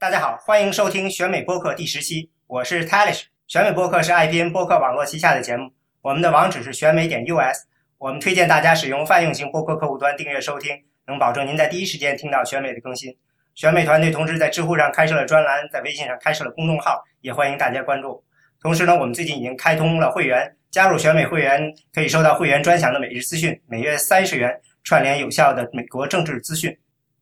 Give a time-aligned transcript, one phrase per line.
[0.00, 3.24] 大家好，欢迎收听选美播客第十期，我是 Talish。
[3.46, 7.66] 选美播客是 IPN 播客网络旗下的节目，我们的网址是选美点 US。
[7.98, 10.74] 我们推荐大家使用泛用型播客客户端订阅收听，
[11.06, 13.14] 能保证您在第一时间听到选美的更新。
[13.54, 18.24] 选美团队同时在知乎上开设了专栏，在微信上开设了公众号，也欢迎大家关注。
[18.62, 26.74] 同时呢，我们最近已经开通了会员，加入选美会员可以收到会员专享的每日资讯，每月三十元，串联有效的美国政治资讯。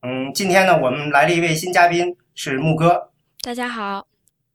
[0.02, 3.10] 嗯，今天呢，我们来了一位新嘉宾，是木哥。
[3.42, 4.06] 大家好。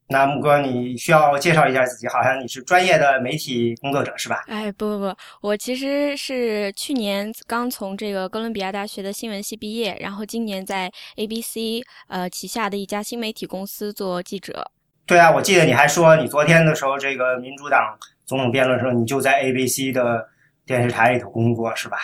[0.08, 4.42] 那木哥，你需要介绍一下自己，好像你是专业的媒体工作者是吧？
[4.48, 14.72] 哎，不不不，我其实是去年刚从这个哥伦比亚大学的新闻系毕业，然后今年在 ABC 呃旗下的一家新媒体公司做记者。
[15.06, 20.26] 对啊，我记得你还说你昨天的时候，这个民主党总统辩论的时候，你就在 ABC 的
[20.66, 21.98] 电视台里头工作是吧？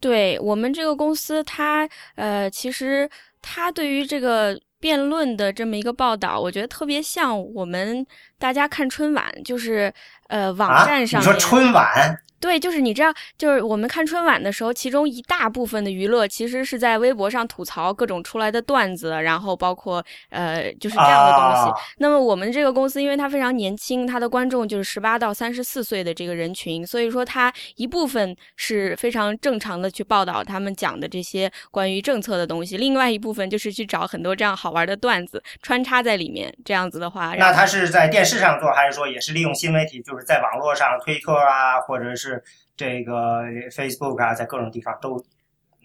[0.00, 3.06] 对我们这个公司，它呃，其实
[3.42, 4.58] 它对于这个。
[4.78, 8.06] 辩论的这么一个报道，我觉得特别像我们
[8.38, 9.92] 大家看春晚，就是
[10.28, 12.22] 呃网站上你说春晚。
[12.38, 21.82] 对，就是你知道，就是我们看春晚的时候，其中一大部分的娱乐其实是在微博上吐槽各种出来的段子，然后包括呃，就是这样的东西。
[21.98, 36.54] 那么我们这个公司，因为它非常年轻，它的观众就是十八到三十四岁的这个人群，所以说它一部分是非常正常的去报道他们讲的这些关于政策的东西，另外一部分就是去找很多这样好玩的段子穿插在里面。
[36.64, 42.35] 这样子的话，那他是在电视上做，还是说也是利用新媒体，就是在网络上推特啊，或者是？
[42.76, 45.16] 这个 Facebook 啊，在各种地方都，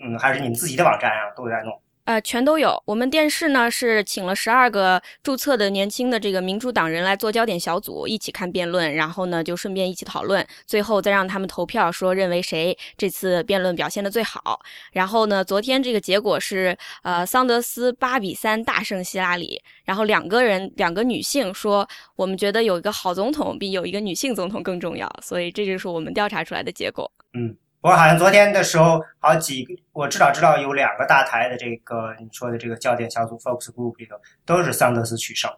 [0.01, 1.81] 嗯，还是你们自己的网站啊，都在弄。
[2.05, 2.81] 呃，全都有。
[2.85, 14.59] 我们电视呢是请了十二个注册的年轻的这个民主党人来做焦点小组，一起看辩论，然后呢就顺便一起讨论，最后再让他们投票，说认为谁这次辩论表现的最好。
[14.91, 19.61] 然后呢，昨天这个结果是，呃，桑德斯八比三大胜希拉里。
[19.83, 25.07] 然后两个人，两个女性说，我们觉得有一个好总统比有一个女性总统更重要。
[25.21, 27.11] 所以这就是我们调查出来的结果。
[27.33, 27.55] 嗯。
[27.81, 34.15] 我好像昨天的时候，好几个我至少知道有两个大台的这个你说的这个焦点小组 focus group 里头
[34.45, 35.51] 都是桑德斯取胜。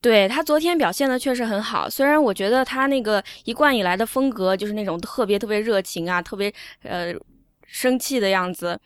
[0.00, 6.52] 对他昨天表现的确实很好，虽然我觉得他那个一贯以来的风格就是那种特别特别热情啊，特别
[6.82, 7.12] 呃
[7.66, 8.78] 生气的样子。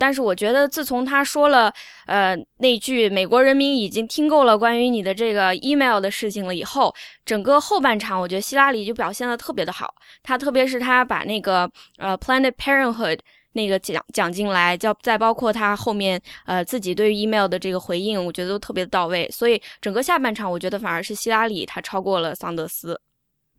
[0.00, 1.70] 但是我觉得，自从他说了，
[2.06, 6.94] 呃，那句“美国人民已经听够了关于你的这个 email 的事情了”以后，
[7.26, 9.94] 整个后半场，我觉得希拉里就表现的特别的好。
[10.22, 13.18] 他特别是他把那个呃 Planned Parenthood
[13.52, 19.28] 那个讲讲进来，叫再包括他后面呃自己对于 email 的这个回应，我觉得都特别的到位。
[19.30, 22.98] 所以整个下半场，我觉得反而是希拉里他超过了桑德斯。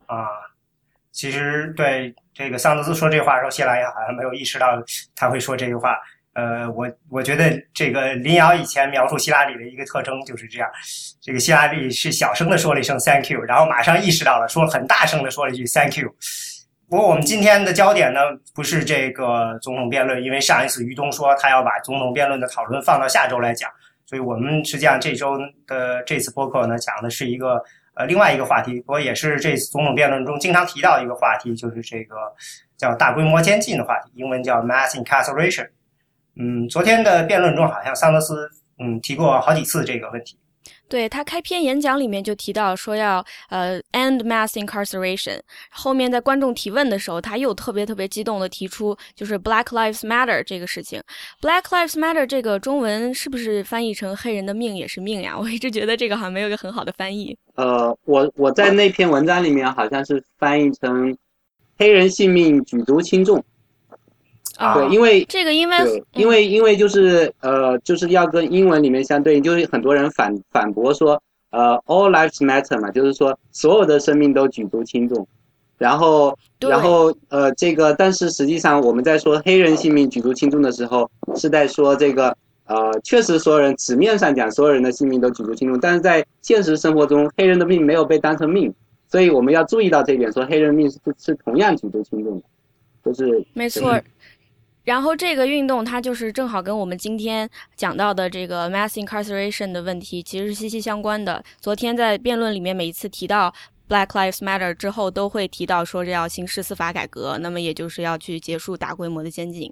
[0.08, 0.28] 啊，
[1.12, 4.82] 其实对这个桑德斯说这话的时候，希拉里好像没有意识到
[5.16, 5.98] 他会说这句话。
[6.34, 10.70] 呃，我我觉得这个林瑶以前描述希拉里的一个特征就是这样，
[11.22, 16.10] 这个希拉里是小声的说了一声 “thank you”，然后马上意识到了，说很大声的说了一句 “thank you”。
[16.90, 18.20] 不过我们今天的焦点呢，
[18.56, 23.70] 不是这个总统辩论，因为上一次于东说他要把总统辩论的讨论放到下周来讲，
[24.06, 25.38] 所以我们实际上这周
[25.68, 27.62] 的这次播客呢，讲的是一个
[27.96, 32.16] 呃另外一个话题，不过也是这次总统辩论中经常提到一个话题，就是这个
[32.78, 35.68] 叫大规模监禁的话题，英文叫 mass incarceration。
[36.44, 40.36] 嗯，昨天的辩论中，好像桑德斯嗯提过好几次这个问题。
[40.90, 51.00] 对他开篇演讲里面就提到说要呃 end mass incarceration，后面在观众提问的时候，他又特别特别激动的提出就是 Black Lives Matter 这个事情。
[51.42, 55.38] Black Lives Matter 这个中文是不是翻译成黑人的命也是命呀？
[55.40, 57.38] 我一直觉得这个好像没有一个很好的翻译。
[57.54, 61.16] 呃，我我在那篇文章里面好像是翻译成
[61.78, 63.42] 黑人性命举足轻重。
[64.76, 75.28] 对，因为这个，因为因为因为就是呃，就是要跟英文里面相对应，就是很多人反反驳说，呃，all lives matter 嘛，就是说所有的生命都举足轻重。
[75.78, 88.72] 然后，然后呃，这个，但是实际上我们在说黑人性命举足轻重的时候，是在说这个呃，确实所有人纸面上讲所有人的性命都举足轻重，但是在现实生活中，黑人的命没有被当成命，
[89.10, 92.44] 所以我们要注意到这一点，说黑人命是是同样举足轻重的，
[93.04, 94.00] 就是没错。
[94.84, 101.44] 然后这个运动它就是正好跟我们今天讲到的这个 mass incarceration 的问题其实是息息相关的。
[101.60, 103.54] 昨天在辩论里面每一次提到
[103.88, 109.72] Black Lives Matter 之后，都会提到说这要刑事司法改革，那么也就是要去结束大规模的监禁。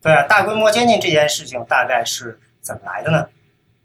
[0.00, 3.26] 对啊，大规模监禁这件事情大概是怎么来的呢？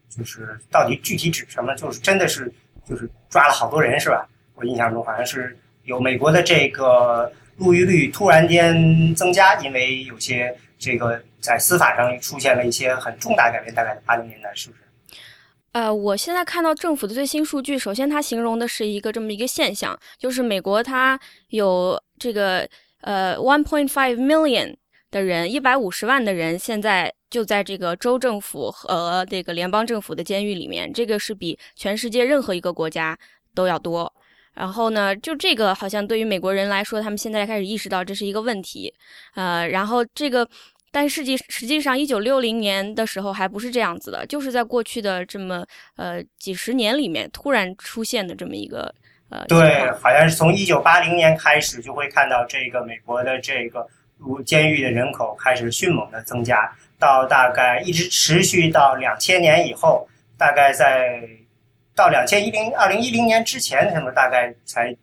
[0.10, 1.74] 就是到底具体指什么？
[1.74, 2.54] 就是真的是
[2.88, 4.30] 就是抓了好多人是吧？
[4.54, 7.32] 我印象中好像是有美国的这个。
[7.58, 14.82] 入狱率突然间增加，因为有些这个在司法上出现了一些很重大改变，大概八零年代是不是？
[15.72, 21.20] 呃，我现在看到政府的最新数据，首先它形容的是一个这么一个现象，就是美国它
[21.50, 22.66] 有这个
[23.02, 24.74] 呃 one point five million
[25.12, 33.18] 的人，一百五十万的人现在就在这个州政府和这个联邦政府的监狱里面，这个是比全世界任何一个国家
[33.54, 34.15] 都要多。
[34.56, 38.94] 然后呢，就这个好像对于美国人来说，他们现在开始意识到这是一个问题，
[39.36, 40.48] 呃，然后这个。
[40.92, 45.66] 但实际实际上，一九六零年的时候还不是这样子的，就是在过去的这么
[45.98, 48.96] 呃几十年里面突然出现的这么一个
[49.28, 49.44] 呃。
[49.50, 53.86] 对，好像是从一九八零年开始就会看到这个美国的这个
[54.46, 60.08] 监狱的人口开始迅猛的增加，到大概一直持续到两千年以后，
[60.38, 61.28] 大概在
[61.96, 64.96] 到两千一零二零一零年之前，什么大概才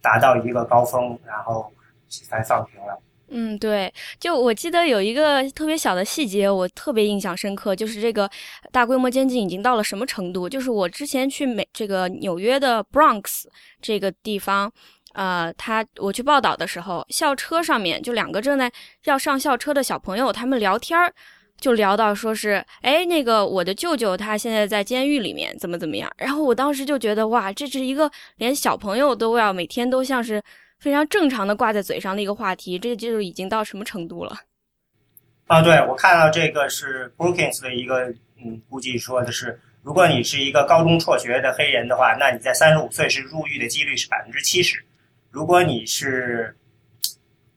[0.00, 1.70] 达到一个高峰，然后
[2.08, 3.02] 才放平了。
[3.28, 8.30] 嗯，对，就我记得有一个特别小的细节，我特别印象深刻，就是这个
[8.70, 10.48] 大规模监禁已经到了什么程度？
[10.48, 13.46] 就是我之前去美这个纽约的 Bronx
[13.82, 14.72] 这个地方，
[15.14, 18.70] 呃，他我去报道的时候，校车上面就两个正在
[19.06, 21.12] 要上校车的小朋友，他们聊天儿，
[21.58, 26.10] 就聊到说是，哎，那个我的舅舅他现在在监狱里面，怎么怎么样？
[26.16, 30.42] 然后我当时就觉得，哇，这是一个连小朋友都要每天都像是。
[30.78, 34.36] 非常正常的挂在嘴上的一个话题，这就已经到什么程度了？
[35.46, 38.12] 啊，对，我看到这个是 Brookings 的一个
[38.44, 44.76] 嗯估计说的是，如果你是一个高中辍学的黑人的话，那你在三十五岁是入狱的几率是百分之七十；
[45.30, 46.54] 如果你是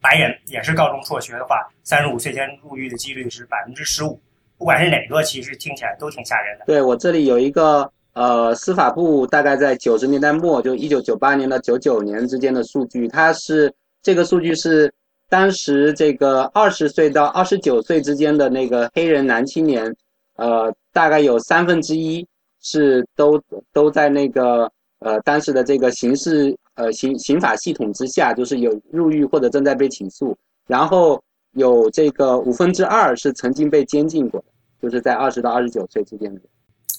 [0.01, 4.19] 白人也是高中辍学的话，三十五岁前入狱的几率是百分之十五。
[4.57, 6.65] 不管是哪个，其实听起来都挺吓人的。
[6.65, 7.91] 对我这里有一个。
[8.13, 14.91] 呃，司法部大概在九十年代末，就一九九八年到九九年之间的数据，它是这个数据是
[15.29, 19.95] 当时这个二十岁到二十九岁之间的那个黑人男青年，
[20.35, 22.27] 呃，大概有三分之一
[22.61, 23.41] 是都
[23.71, 24.69] 都在那个
[24.99, 30.35] 呃当时的这个刑事呃刑刑法系统之下，就是有入狱或者正在被起诉，
[30.65, 31.21] 然后
[31.51, 34.45] 有这个五分之二是曾经被监禁过的，
[34.81, 36.41] 就是在二十到二十九岁之间的。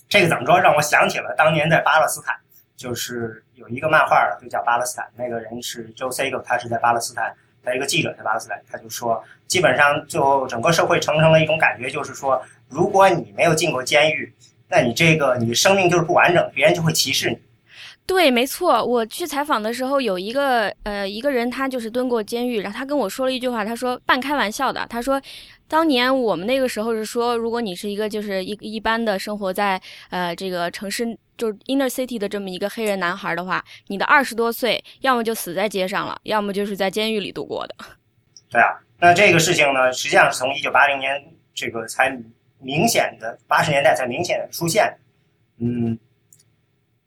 [0.07, 0.61] 这个怎么说？
[0.61, 2.37] 让我想起了当年在巴勒斯坦，
[2.77, 7.35] 就是有一个漫画就叫《巴勒斯坦》，那个人是 Joe Segal，他是在巴勒斯坦，
[7.65, 14.31] 他一个记者在巴勒斯坦，他就说，基本上最后整个社会形成了一种感觉，就是说，如果你没有进过监狱，
[14.69, 17.41] 那你这个你生命就是不完整，别人就会歧视你。
[18.11, 18.85] 对，没错。
[18.85, 25.23] 我去采访的时候，有一个呃一个人，他就是蹲过监狱，然后他跟我说了一句话，他说半开玩笑的，他说。
[25.69, 37.77] 当年我们那个时候是说，如果你是一个就是一一般的生活在呃这个城市就是 inner city 的这么一个黑人男孩的话，你的二十多岁要么就死在街上了，要么就是在监狱里度过的。
[38.51, 41.25] 对啊，那这个事情呢，实际上是从一九八零年
[41.55, 42.21] 这个才
[42.59, 44.93] 明显的八十年代才明显的出现。
[45.61, 45.97] 嗯，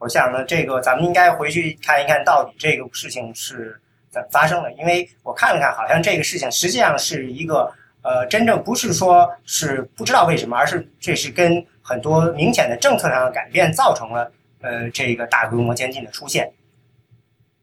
[0.04, 3.80] 我想呢，这个咱们应该回去看一看到底这个事情是
[4.12, 7.74] 怎么发生的，因为我看了看，好像这个事情实际上是一个。
[8.06, 14.30] 呃，真正不是说是不知道为什么，而是这是跟很多明显的政策上的改变造成了
[14.60, 16.52] 呃这个大规模监禁的出现。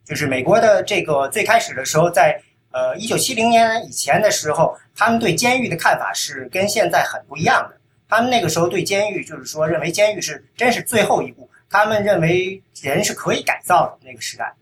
[0.02, 2.40] 就是美国的这个最开始的时候，在
[2.72, 7.76] 呃一九七零年以前的时候，他们对监狱的看法是跟现在很不一样的。
[8.08, 14.52] 他们那个时候对监狱就是说认为监狱是真是最后一步，他们认为人是可以改造的那个时代。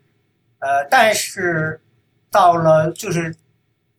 [0.60, 1.80] 呃，但是
[2.30, 3.34] 到了就是。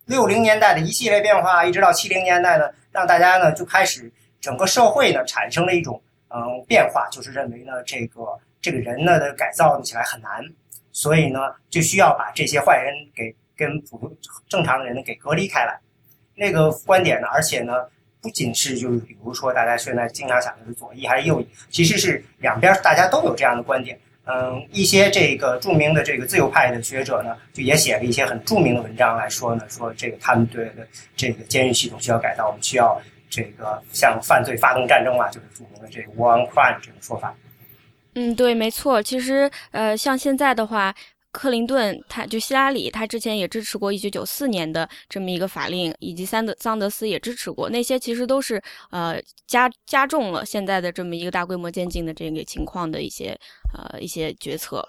[0.05, 8.22] 六零年代的一系列变化，一直到七零年代呢，让大家呢就开始整个社会呢产生了一种嗯变化，就是认为呢这个
[8.60, 10.43] 这个人呢的改造起来很难，
[10.91, 14.12] 所以呢就需要把这些坏人给跟普通
[14.48, 15.79] 正常的人呢给隔离开来。
[16.33, 17.86] 那个观点呢，而且呢
[18.21, 23.97] 不仅是就是比如说大家现在经常想的是左翼还是右翼，其实是两边大家都有这样的观点。
[24.25, 37.33] 嗯，一些这个著名的这个自由派的学者呢，就也写了一些很著名的文章来说呢，说这个他们对的这个监狱系统需要改造，我们需要这个向犯罪发动战争嘛，就是著名的这个 war on crime 这种说法。
[38.15, 39.01] 嗯，对，没错。
[39.01, 40.93] 其实，呃，像现在的话。
[41.31, 48.59] 克林顿，他就希拉里，他之前也支持过一九九四年的这么一个法令，以及桑德桑德斯也支持过，那些其实都是
[48.89, 53.38] 呃加加重了现在的这么一个大规模监禁的这个情况的一些
[53.74, 54.83] 呃一些决策。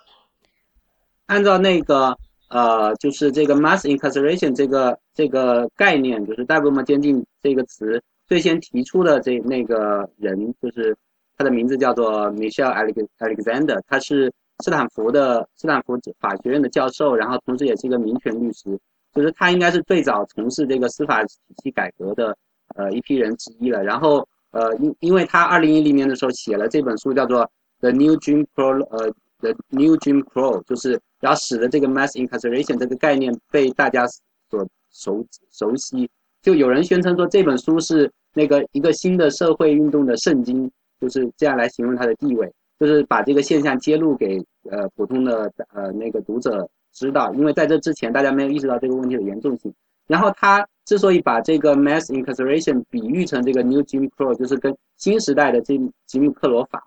[1.27, 2.17] 按照那个
[2.49, 10.97] 呃，就是这个 mass incarceration 这个这个概念，就是大规模监禁这个词最先提出的这那个人，就是
[11.37, 12.75] 他的名字叫做 Michelle
[13.19, 14.33] Alexander，他是。
[14.61, 18.79] 斯坦福的斯坦福法学院的教授，然后同时也是一个民权律师，
[19.15, 21.31] 就是他应该是最早从事这个司法体
[21.63, 22.37] 系改革的
[22.77, 23.83] 呃一批人之一了。
[23.83, 27.43] 然后呃，因因为他二零一零年的时候写了这本书，叫做
[27.81, 29.09] 《The New Jim Crow》，呃，
[29.41, 34.07] 《The New Jim Crow》，就是然后使得这个 mass incarceration 这个概念被大家
[34.49, 36.11] 所熟熟悉。
[36.43, 49.73] 就有人宣称说这本书是那个一个新的社会运动的圣经，就是这样来形容它的地位，就是把这个现象揭露给呃普通的呃那个读者知道，因为在这之前大家没有意识到这个问题的严重性。
[50.07, 56.83] 然后他之所以把这个 mass incarceration 比喻成这个 New Jim Crow，就是跟新时代的吉吉姆克罗法，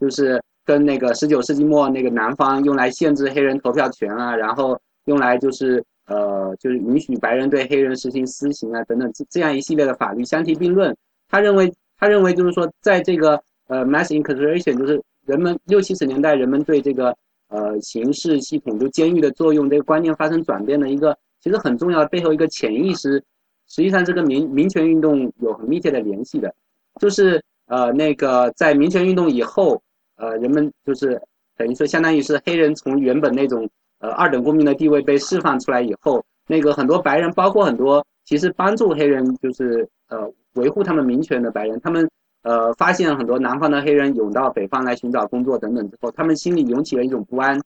[0.00, 10.96] 就是跟那个十九世纪末那个南方用来限制黑人投票权啊，然后用来就是呃就是允许白人对黑人实行私刑啊等等这这样一系列的法律相提并论。
[11.28, 17.16] 他认为他认为就是说在这个呃 mass incarceration 就是人们六七十年代人们对这个
[17.48, 21.16] 呃刑事系统就监狱的作用这个观念发生转变的一个。
[21.40, 23.22] 其实很重要，背后一个潜意识，
[23.68, 26.50] 实际上这个民民权运动有很密切的联系的，
[26.98, 29.78] 就是呃那个在民权运动以后，
[30.16, 31.20] 呃人们就是
[31.58, 42.08] 等于说相当于是黑人从原本那种呃二等公民的地位被释放出来以后，那个很多白人，包括很多其实帮助黑人就是呃维护他们民权的白人，他们
[42.44, 47.60] 呃发现很多南方的黑人涌到北方来寻找工作等等之后，他们心里涌起了一种不安，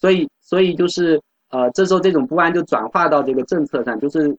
[0.00, 1.20] 所以所以就是。
[1.54, 4.34] 呃，这时候这种不安就转化到这个政策上，就是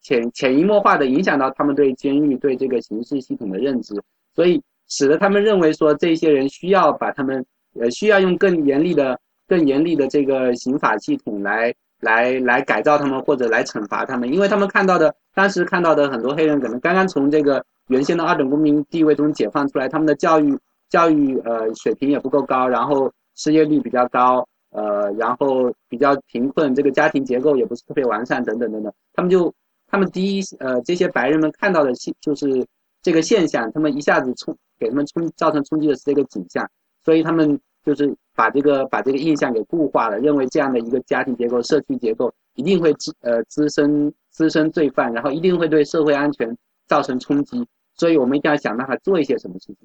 [0.00, 3.94] 潜潜移默化的影响到他们对监狱、对这个刑事系统的认知，
[4.34, 7.44] 所以使得他们认为说这些人需要把他们，
[7.78, 24.46] 呃，需要用更严厉的、更严厉的这个刑法系统来来来改造他们或者来惩罚他们，因为他们看到的当时看到的很多黑人可能刚刚从这个原先的二等公民地位中解放出来，他们的教育教育呃水平也不够高，然后失业率比较高。
[24.76, 29.54] 呃，然后比较贫困，这个家庭结构也不是特别完善，等等等等，他们就，
[29.86, 32.66] 他们第一，呃，这些白人们看到的现就是
[33.00, 36.68] 这个现象，他们一下子冲给他们冲造成冲击的是这个景象，
[37.04, 46.48] 所以他们就是把这个把这个印象给固化了，认为这样的一个家庭结构、社区结构一定会滋呃滋生滋生罪犯，然后一定会对社会安全
[46.86, 49.76] 造成冲击，所以我们一定要想办法做一些什么事情。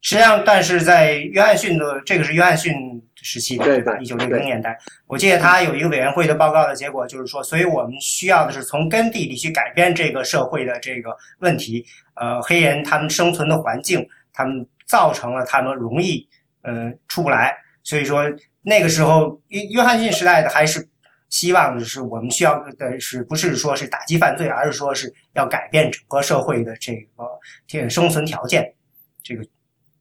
[0.00, 2.74] 实际上，但是在约翰逊的这个是约翰逊
[3.14, 3.96] 时期的，对吧？
[3.98, 11.82] 一九六零年代，我记得他有一个委员会的报告的结果，就是说，所以我们需要的是从根地里去改变这个社会的这个问题。
[12.16, 16.28] 呃，黑人他们生存的环境，他们造成了他们容易
[16.60, 17.56] 呃出不来。
[17.82, 18.24] 所以说，
[18.60, 20.86] 那个时候约约翰逊时代的还是
[21.34, 27.24] 希望的是我们需要的是不是说是打击犯罪，而是说是要改变整个社会的这个
[27.66, 28.72] 这个生存条件，
[29.20, 29.44] 这个。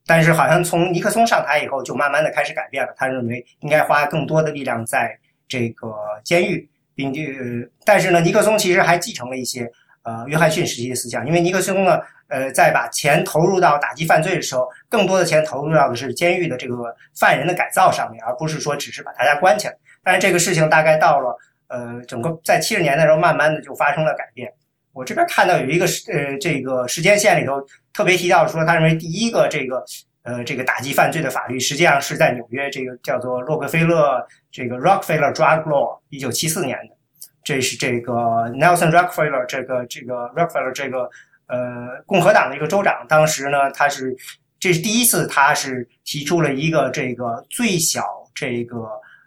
[0.05, 2.93] 但是好像从尼克松上台以后，就慢慢的开始改变了。
[2.95, 5.91] 他认为应该花更多的力量在这个
[6.23, 7.35] 监狱，并且，
[7.83, 9.67] 但是呢，尼克松其实还继承了一些
[10.03, 11.25] 呃约翰逊时期的思想。
[11.25, 19.75] 因为尼克松呢，呃，在把钱投入到打击犯罪的时候，更多的钱投入到的是监狱的这个犯人的改造上面，而不是说只是把大家关起来。
[20.03, 24.51] 但是这个事情大概到了呃整个在七十年代时候，慢慢的就发生了改变。
[24.91, 27.53] 我这边看到有一个时呃这个时间线里头
[27.93, 29.83] 特别提到说，他认为第一个这个
[30.21, 36.95] 呃这个打击犯罪的法律，实际上是在纽约这个叫做洛克菲勒这个 Rockefeller Drug Law，一九七四年的，
[37.43, 38.13] 这是这个
[38.51, 41.09] Nelson Rockefeller 这个这个 Rockefeller 这个
[41.47, 44.15] 呃共和党的一个州长，当时呢他是
[44.59, 48.03] 这是第一次他是提出了一个这个最小
[48.35, 48.77] 这个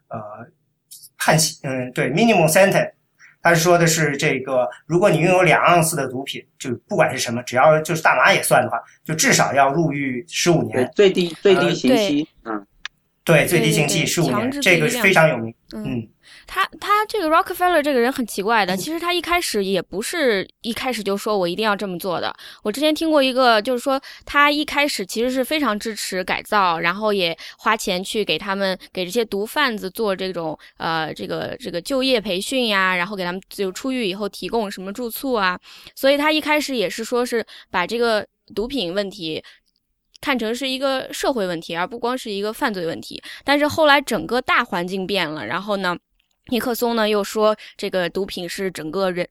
[0.09, 0.47] 呃
[1.27, 2.93] 判刑嗯对 minimum sentence。
[3.43, 12.67] 他说的是这个，如果你拥有两盎司的毒品，就不管是什么，只要就是大麻也算的话，就至少要入狱十五年，最低最低刑期，嗯，
[13.23, 16.09] 对，最低刑期十五年，这个非常有名，嗯。
[16.47, 22.35] 他他这个 Rockefeller 这个人很奇怪的， 其实他一开始也不是一开始就说我一定要这么做的。
[22.63, 35.59] 我之前听过一个，就是说他一开始其实是非常支持改造，然后也花钱去给他们给这些毒贩子做这种呃这个这个就业培训呀，然后给他们就出狱以后提供什么住宿啊。
[35.95, 39.43] 所以他一开始也是说是把这个毒品问题
[40.21, 43.23] 看成是一个社会问题，而不光是一个犯罪问题。
[43.45, 45.97] 但是后来整个大环境变了，然后呢？
[46.49, 49.29] 尼克松呢又说，这个毒品是整个人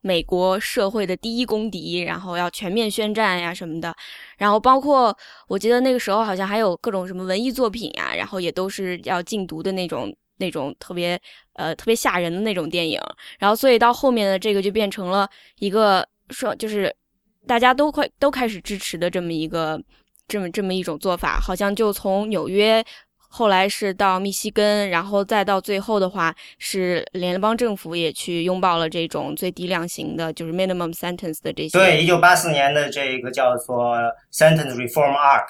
[0.00, 3.94] 美国社会的第一公敌，然后要全面宣战呀什么的。
[4.36, 5.16] 然后包括
[5.48, 11.20] 我记得那个时候好像还有各种什么文艺作品呀，然后也都是要禁毒的那种那种特别
[11.54, 13.00] 呃特别吓人的那种电影。
[13.38, 16.94] 然后所以到后面的这个就变成了一个说就是
[17.46, 19.82] 大家都快都开始支持的这么一个
[20.28, 22.84] 这么这么一种做法，好像就从纽约。
[23.30, 31.78] 后来是到密西根，然后再到最后的话是联邦政府也去拥抱了这种最低量刑的，就是 minimum sentence 的这些。
[31.78, 33.94] 对，一九八四年的这个叫做
[34.32, 35.48] Sentence Reform Act，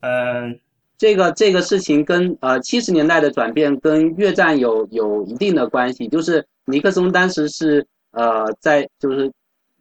[0.00, 0.58] 嗯，
[0.96, 9.30] 这个这个事情跟呃七十年代的转变跟越战有有一定的关系，就是尼克松当时是呃在就是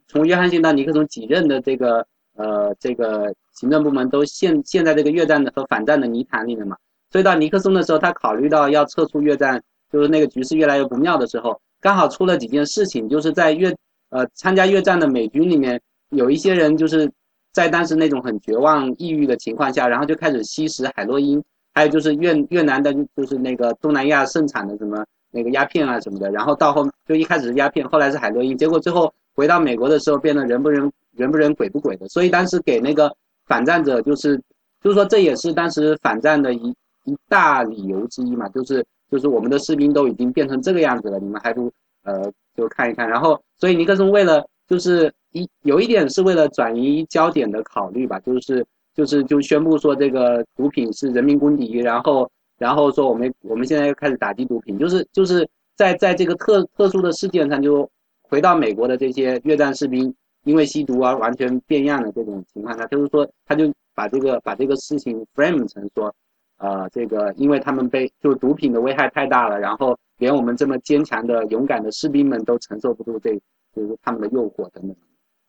[0.08, 2.06] 从约翰逊到尼克松几任的这个
[2.36, 6.76] 呃这个行政部门都陷陷在这个越战的和反战的泥潭里面嘛。
[7.12, 9.62] 所以到尼克松的时候，他考虑到要撤出越战，
[9.92, 13.76] 就是那个局势越来越不妙的时候，刚好出了几件事情，就是在越
[14.12, 17.12] 呃参加越战的美军里面，有一些人就是
[17.52, 33.12] 在当时那种很绝望、抑郁的情况下，然后就开始吸食海洛因，还有就是越越南的，就是那个东南亚盛产的什么那个鸦片啊什么的，然后到后就一开始是鸦片，后来是海洛因，结果最后回到美国的时候变得人不人人不人鬼不鬼的，所以当时给那个
[33.48, 34.38] 反战者就是
[34.84, 36.76] 就是说这也是当时反战的一。
[37.10, 41.72] 一大理由之一嘛，就是就是我们的士兵都已经变成这个样子了，你们还不
[42.04, 43.10] 呃就看一看。
[43.10, 57.90] 然后，所以尼克松为了就是一有一点是为了转移焦点的考虑吧，就是就是就宣布说这个毒品是人民公敌，然后然后说我们我们现在又开始打击毒品，就是就是在在这个特特殊的事件上，就
[58.22, 60.14] 回到美国的这些越战士兵
[60.46, 66.14] 因为吸毒而完全变样的这种情况下，就是说他就把这个把这个事情 frame 成说。
[66.60, 73.34] 呃，这个因为他们被就毒品的危害太大了，然后连我们这么坚强的、勇敢的士兵们都承受不住这，
[73.74, 74.94] 就是他们的诱惑等等，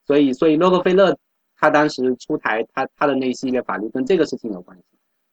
[0.06, 1.16] 所以，所以洛克菲勒
[1.58, 4.84] 他当时出台他他的那一系列法律跟这个事情有关系。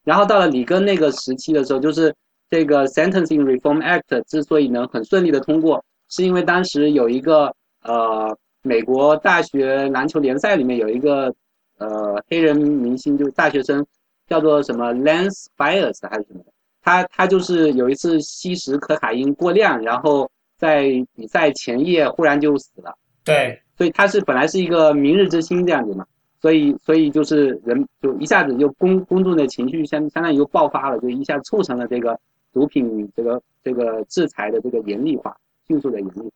[0.03, 2.12] 然后到了里根那个时期的时候，就是
[2.50, 7.53] 这个 Sentencing Reform Act 之所以能很顺利的通过，是因为当时有一个
[7.84, 11.31] 呃美国大学篮球联赛里面有一个
[11.77, 13.86] 呃黑人明星，就是大学生。
[14.27, 16.51] 叫做什么 Lance Bias 还是什么的，
[16.84, 20.84] 他他就是有一次吸食可卡因过量，然后在
[21.15, 22.93] 比赛前夜忽然就死了。
[23.24, 26.05] 对，所以他是本来是一个明日之星这样子嘛，
[26.41, 32.19] 所以所以就是人就一下子就公公众的情绪相相当于又爆发了，就一下促成了这个
[32.53, 35.35] 毒品这个这个制裁的这个严厉化，
[35.68, 36.31] 迅速的严厉化。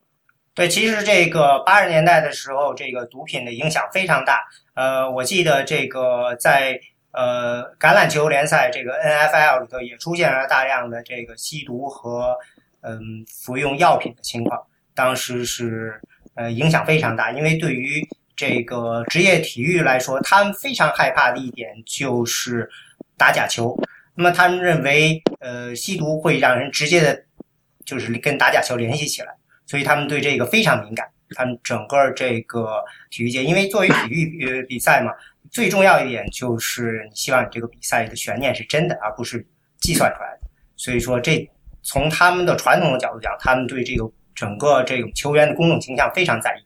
[0.53, 4.41] 对，其实这个八十年代的时候，这个毒品的影响非常大。
[4.75, 6.79] 呃，我记得这个在。
[7.11, 12.37] 呃，橄榄球联赛这个 NFL 里头也出现了大量的这个吸毒和
[12.81, 14.61] 嗯服用药品的情况，
[14.95, 15.99] 当时是
[16.35, 18.01] 呃影响非常大，因为对于
[18.33, 22.69] 这个职业体育来说，他们非常害怕的一点就是
[23.17, 23.77] 打假球。
[24.15, 27.23] 那么他们认为，呃，吸毒会让人直接的，
[27.85, 29.33] 就是跟打假球联系起来，
[29.65, 31.05] 所以他们对这个非常敏感。
[31.33, 35.11] 他们整个这个体育界，因为作为体育呃比赛嘛。
[35.51, 39.45] 最重要一点就是你希望你这个比赛的悬念是真的，而不是
[39.81, 40.47] 计算出来的。
[40.77, 41.45] 所以说，这
[41.83, 46.63] 从他们的传统的角度讲，他们对这个整个这种球员的公众形象非常在意。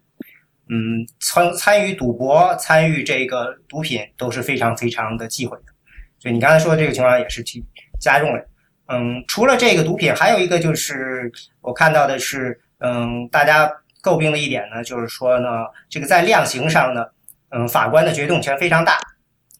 [0.70, 5.74] 嗯，参参与赌博、参与这个毒品都是非常非常的忌讳的。
[6.20, 7.64] 所以你刚才说的这个情况也是去
[8.00, 8.48] 加重了。
[8.88, 13.68] 嗯，除了这个毒品，还有一个就是我看到的是，嗯，大家
[14.04, 17.04] 诟病的一点呢，就是说呢，这个在量刑上呢。
[17.52, 18.98] 嗯，法官的决定权非常大，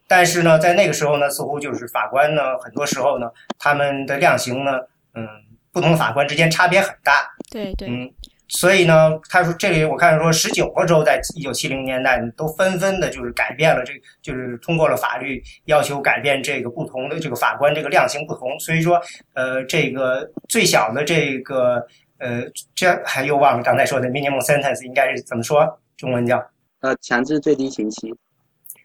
[0.06, 4.72] 但是呢，在那个时候呢，似乎就是法官呢，很多时候呢，他们的量刑呢，
[5.14, 5.26] 嗯，
[5.72, 7.30] 不同的法官之间差别很大。
[7.50, 7.88] 对对。
[7.88, 8.12] 嗯，
[8.48, 18.58] 所以呢，他说这里我看说，十九个州在一九七零年代都纷纷的就是改变了，这就是通过了法律要求改变这个不同的这个法官这个量刑不同。
[18.60, 19.00] 所以说，
[19.34, 21.86] 呃，这个最小的这个
[22.18, 22.42] 呃，
[22.74, 25.80] 这还又忘了刚才说的 minimum sentence 应该是怎么说？
[25.96, 26.44] 中文叫？
[26.80, 28.14] 呃，强制最低刑期，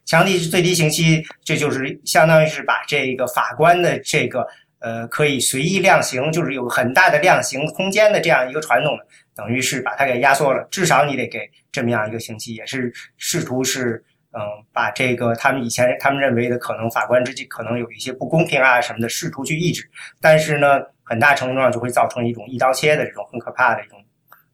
[0.06, 4.48] 强制最低刑期，这就是相当于是把这个法官的这个
[4.80, 8.98] 呃可以随意量刑，就是有很大的量刑空间的这样一个传统，
[9.36, 10.66] 等于是把它给压缩了。
[10.72, 19.88] 至少你得给这么样一个刑期，也是试图是嗯把这个他们以前他们认为的可能法官之间可能有一些不公平啊什么的，试图去抑制。
[20.22, 24.02] 但是呢，很大程度上就会造成一种一刀切的这种很可怕的一种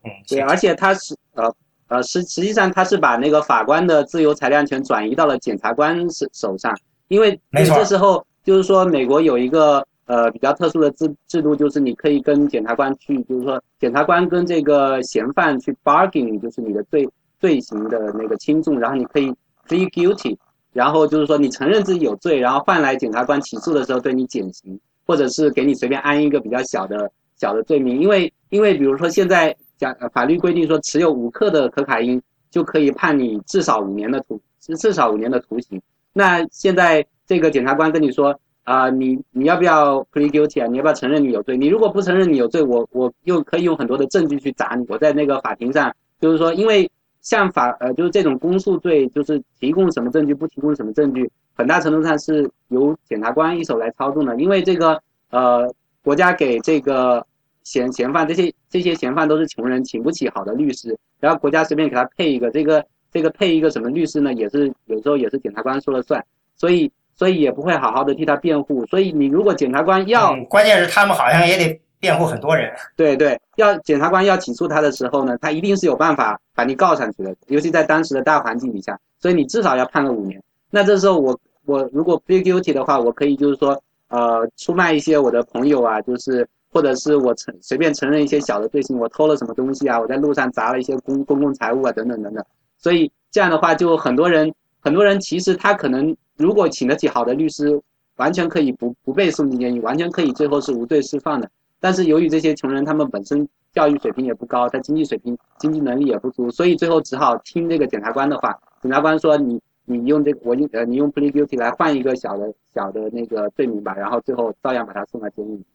[0.03, 0.11] 嗯。
[0.27, 1.55] 对，而且它是呃。
[1.89, 17.07] 呃，实实际上他是把那个法官的自由裁量权转移到了检察官手手上，因为这时候就是说美国有一个呃比较特殊的制制度，就是你可以跟检察官去，就是说检察官跟这个嫌犯去 bargain，就是你的罪
[17.39, 19.33] 罪行的那个轻重，然后你可以
[19.65, 20.35] plead guilty，
[20.73, 29.55] 然后就是说你承认自己有罪，然后换来检察官起诉的时候对你减刑，或者是给你随便安一个比较小的小的罪名，因为因为比如说现在。
[29.77, 35.81] 讲法律规定说，持有五克的可卡因就可以判你至少五年的徒至少五年的徒刑。
[36.13, 40.67] 那现在这个检察官跟你说，啊，你你要不要 plead guilty 啊？
[40.67, 41.55] 你要不要承认你有罪？
[41.55, 44.85] 你如果不承认你有罪，我我又可以用很多的证据去砸你。
[44.89, 46.89] 我在那个法庭上，就是说，因为
[47.21, 54.35] 像法呃，就是这种公诉罪，就是提供什么证据，不提供什么证据，很大程度上是由检察官一手来操纵的。
[54.37, 55.69] 因为这个呃，
[56.01, 57.25] 国家给这个
[57.67, 62.83] 嫌嫌犯这些这些嫌犯都是穷人，请不起好的律师，然后国家随便给他配一个这个。
[63.09, 64.33] 这个配一个什么律师呢？
[64.33, 66.23] 也是有时候也是检察官说了算，
[66.57, 68.85] 所以所以也不会好好的替他辩护。
[68.87, 72.69] 所以你如果检察官要，关键是他们好像也得辩护很多人。
[72.97, 80.39] 对对，要检察官要起诉他的时候呢，他一定是有办法把你告上去的，尤其在当时的大环境底下，所以你至少要判个五年。
[80.69, 92.45] 那这时候我我如果 plead guilty 的话，我可以就是说呃出卖一些我的朋友啊，就是或者是我承随便承认一些小的罪行，我偷了什么东西啊，我在路上砸了一些公公共财物啊，等等等等。
[92.77, 97.81] 所以这样的话，就很多人，很多人其实他可能如果请得起好的律师，
[98.17, 101.49] 完全可以不不被送进监狱，完全可以最后是无罪释放的。
[101.79, 108.55] 但是由于这些穷人他们本身教育水平也不高，他经济水平、经济能力也不足，所以最后只好听这个检察官的话。
[108.83, 115.65] 检察官说你你用这个我用呃你用 plea guilty 来换一个小的小的那个罪名吧，然后最后照样把他送到监狱里。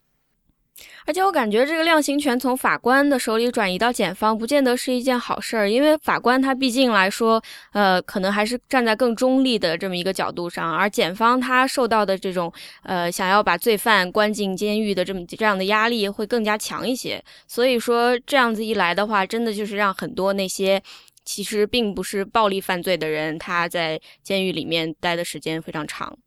[1.07, 17.23] 而且我感觉这个量刑权从法官的手里转移到检方，不见得是一件好事儿，因为法官他毕竟来说，呃，可能还是站在更中立的这么一个角度上，而检方他受到的这种呃想要把罪犯关进监狱的这么这样的压力会更加强一些。
[17.47, 20.83] 所以说这样子一来的话，真的就是让很多那些
[21.25, 26.19] 其实并不是暴力犯罪的人，他在监狱里面待的时间非常长。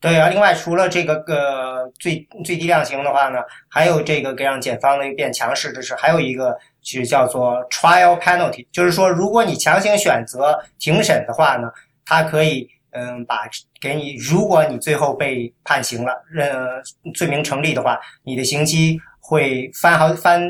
[0.00, 11.68] 对啊，另外除了这个个最最低量刑的话呢，还有这个给让检方呢变强势的是，还有一个其实叫做 trial penalty，就是说如果你强行选择庭审的话呢，
[12.06, 13.48] 他可以嗯把
[13.80, 16.80] 给你，如果你最后被判刑了，呃
[17.12, 20.40] 罪名成立的话，你的刑期会翻好翻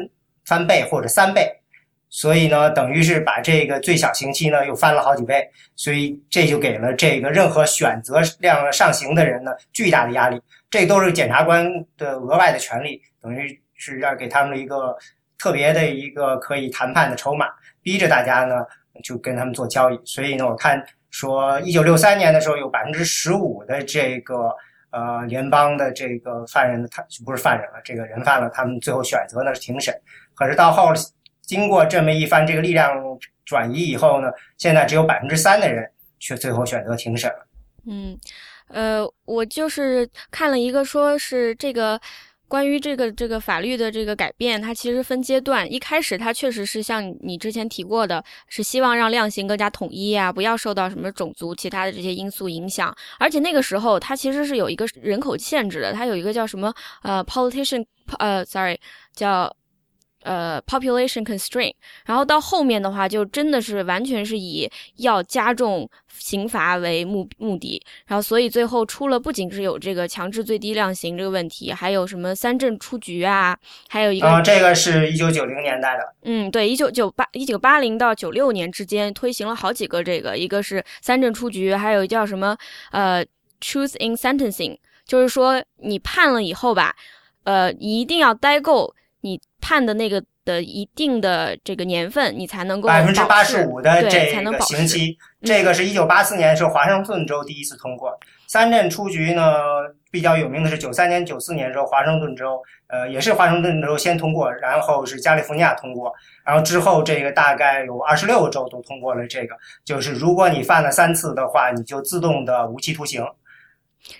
[0.44, 1.50] 翻倍或者三倍。
[2.11, 10.40] 所以呢，等于是把这个最小刑期呢又翻了好几倍，所以这就给了这个任何选择量上刑的人呢巨大的压力。
[10.71, 14.97] 这都是检察官的额外的权利，等于是要给他们一个
[15.38, 17.47] 特别的一个可以谈判的筹码，
[17.83, 18.57] 逼着大家呢
[19.03, 20.01] 就跟他们做交易。
[20.05, 24.51] 所以呢，我看说一九六三年的时候，有百分之十五的这个
[24.90, 29.94] 呃联邦的这个犯人，他不是犯人了，这个人犯了，他们最后选择呢是庭审。
[30.35, 30.90] 可是到后。
[31.48, 32.92] 经过这么一番这个力量
[33.46, 37.32] 转移以后呢，现在只有百分之三的人却最后选择庭审。
[37.87, 38.18] 嗯，
[38.68, 41.98] 呃，我就是看了一个，说是这个
[42.48, 45.72] 关于这个这个法律的这个改变，它其实分阶段。
[45.72, 52.94] 一开始它确实是像你之前提过的，是希望让量刑更加统一啊，不要受到什么种族其他的这些因素影响。
[53.18, 56.70] 而且那个时候它其实是有一个人口限制的，它有一个叫什么
[57.02, 57.82] 呃 politician
[58.18, 58.78] 呃 sorry
[59.14, 59.50] 叫。
[60.22, 61.72] 呃，population constraint，
[62.04, 73.57] 然后到后面的话，就真的是完全是以要加重刑罚为目目的，然后所以最后出了不仅是有这个强制最低量刑这个问题，还有什么三证出局啊，
[73.88, 82.57] 还有一个，啊，这个是一九九零年代的，嗯，对，一九九八一九八零到九六年之间推行了好几个这个，一个是三证出局，还有叫什么
[82.90, 83.24] 呃
[83.61, 84.76] ，truth in sentencing，
[85.07, 86.96] 就是说你判了以后吧，
[87.44, 88.94] 呃，一定要待够。
[89.22, 95.18] 你判的那个的一定的这个年份，你才能够百分之八十五的这个刑期。
[95.42, 99.42] 这个是一九八四年是华盛顿州第一次通过三镇出局呢，
[100.11, 106.11] 比较有名的是九三年、九四年时候华盛顿州，呃，也是华盛顿州先通过，然后是加利福尼亚通过，
[106.46, 109.54] 然后之后这个大概有二十六个州都通过了这个，
[109.85, 113.22] 就是如果你犯了三次的话，你就自动的无期徒刑。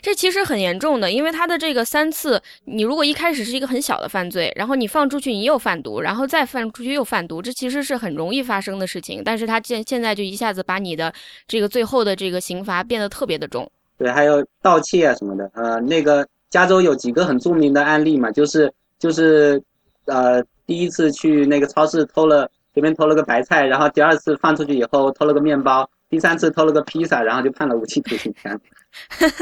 [0.03, 9.23] 这其实很严重的，因为他的这个三次，你如果一开始是一个很小的犯罪，然后你放出去你又贩毒，然后再放出去又贩毒，这其实是很容易发生的事情。
[9.25, 11.13] 但是他现现在就一下子把你的
[11.47, 13.71] 这个最后的这个刑罚变得特别的重。
[13.97, 15.51] 对，还有盗窃啊什么的。
[15.55, 19.61] 呃，那个加州有几个很著名的案例嘛，就是就是，
[20.05, 28.33] 呃，第一次去那个超市偷了随便偷了个白菜，然后第二次放出去以后偷了个面包，第三次偷了个披萨，然后就判了无期徒刑。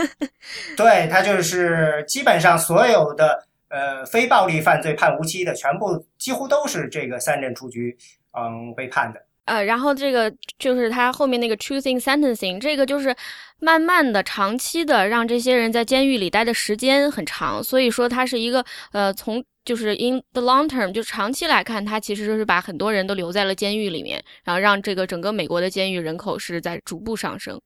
[0.76, 7.96] 对他就是基本上所有的呃非暴力犯罪判无期的，全部几乎都是这个三镇出局，
[8.32, 9.22] 嗯被判的。
[9.46, 13.14] 呃，然后这个就是他后面那个 choosing sentencing，这个就是
[13.60, 27.60] 慢慢的、长期的让这些人在监狱里待的时间很长，所以说它是一个呃从就是 in the long term 就长期来看，它其实就是把很多人都留在了监狱里面，然后让这个整个美国的监狱人口是在逐步上升。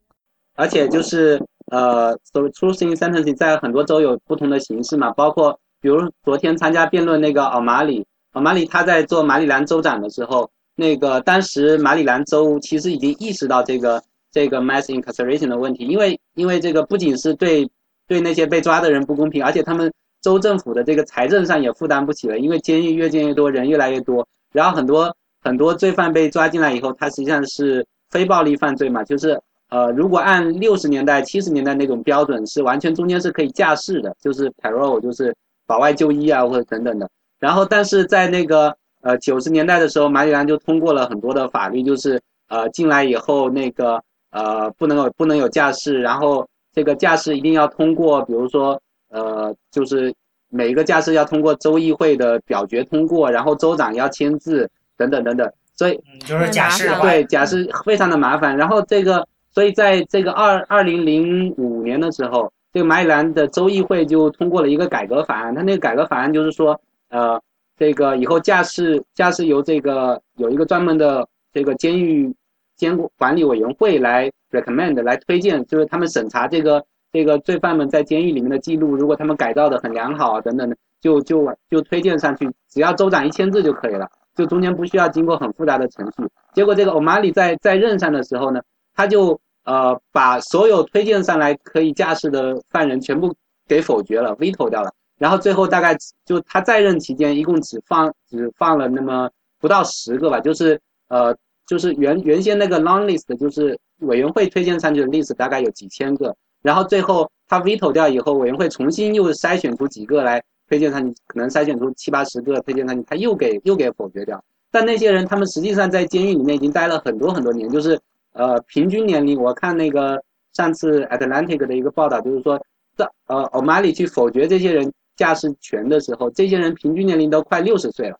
[0.57, 14.02] 而且就是呃，所谓 truth in sentencing 在很多州有不同的形式嘛，包括比如昨天参加辩论那个奥马里，奥马里他在做马里兰州长的时候，那个当时马里兰州其实已经意识到这个
[14.33, 17.70] 这个 mass incarceration 的问题，因为因为这个不仅是对
[18.09, 29.40] 对那些被抓的人不公平，而且他们州政府的这个财政上也负担不起了，因为监狱越建越多，人越来越多，然后很多很多罪犯被抓进来以后，他实际上是非暴力犯罪嘛，就是。
[29.70, 35.33] 呃，如果按六十年代、七十年代那种标准，是完全中间是可以假释的，就是 parole，就是
[35.64, 37.09] 保外就医啊，或者等等的。
[37.38, 44.02] 然后，但是在那个呃九十年代的时候，马里兰就通过了很多的法律，就是呃进来以后那个
[44.33, 48.76] 呃不能有不能有假释，然后这个假释一定要通过，比如说
[49.09, 50.12] 呃就是
[50.48, 55.48] 每一个假释要通过州议会的表决通过，然后州长要签字等等等等。
[55.76, 58.56] 所以就是假释对假释非常的麻烦。
[58.56, 59.24] 然后这个。
[59.53, 65.53] 所以在这个二二零零五年的时候，这个马里兰的州议会就通过了一个改革法案。
[65.53, 67.41] 他那个改革法案就是说，呃，
[67.77, 72.33] 这个以后驾驶驾驶由这个有一个专门的这个监狱
[72.77, 86.23] 监管理委员会来 recommend 来推荐，就是他们审查这个这个罪犯们在监狱里面的记录，如果他们改造的很良好啊等等的，就就就推荐上去，只要州长一签字就可以了，就中间不需要经过很复杂的程序。
[86.55, 88.61] 结果这个欧马里在在任上的时候呢。
[88.94, 93.35] 他就呃把所有推荐上来可以驾驶的犯人全部
[93.68, 94.92] 给否决了，veto 掉了。
[95.18, 114.42] 然后最后大概就他在任期间一共只放只放了那么不到十个吧，就是呃就是原原先那个 long list 就是委员会推荐上去的 list 大概有几千个，然后最后他 veto 掉以后，委员会重新又筛选出几个来推荐上去，可能筛选出七八十个推荐上去，他又给又给否决掉。
[114.70, 118.00] 但那些人他们实际上在监狱里面已经待了很多很多年，就是。
[118.33, 122.64] 呃，平均年龄，我看那个上次 Atlantic 的一个报道，就是说，
[122.97, 128.19] 在呃奥马里去否决这些人驾驶权的时候，这些人平均年龄都快六十岁了，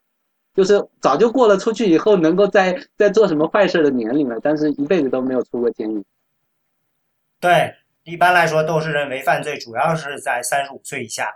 [0.55, 6.05] 就是早就过了出去以后能够在在做什么坏事的年龄了，但是一辈子都没有出过监狱。
[7.38, 11.29] 对，一般来说都是认为犯罪主要是在三十五岁以下。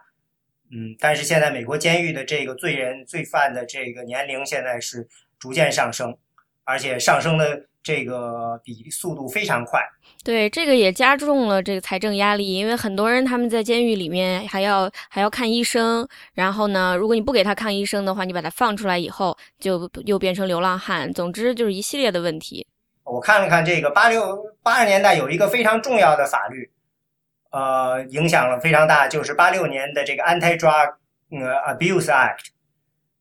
[0.70, 5.06] 嗯，但是现在美国监狱的这个罪人罪犯的这个年龄现在是
[5.38, 6.16] 逐渐上升，
[6.64, 7.66] 而且上升的。
[7.84, 9.78] 这个比速度非常快，
[10.24, 22.66] 对这个也加重了这个财政压力，因为很多人他们在监狱里面还要还要看医生，然后呢，如果你不给他看医生的话，你把他放出来以后就又变成流浪汉，总之就是一系列的问题。
[23.02, 26.70] 我看了看这个八六八十年代有一个非常重要的法律，
[27.50, 30.94] 呃，影响了非常大，就是八六年的这个 Anti-Drug
[31.32, 32.46] 呃 Abuse Act，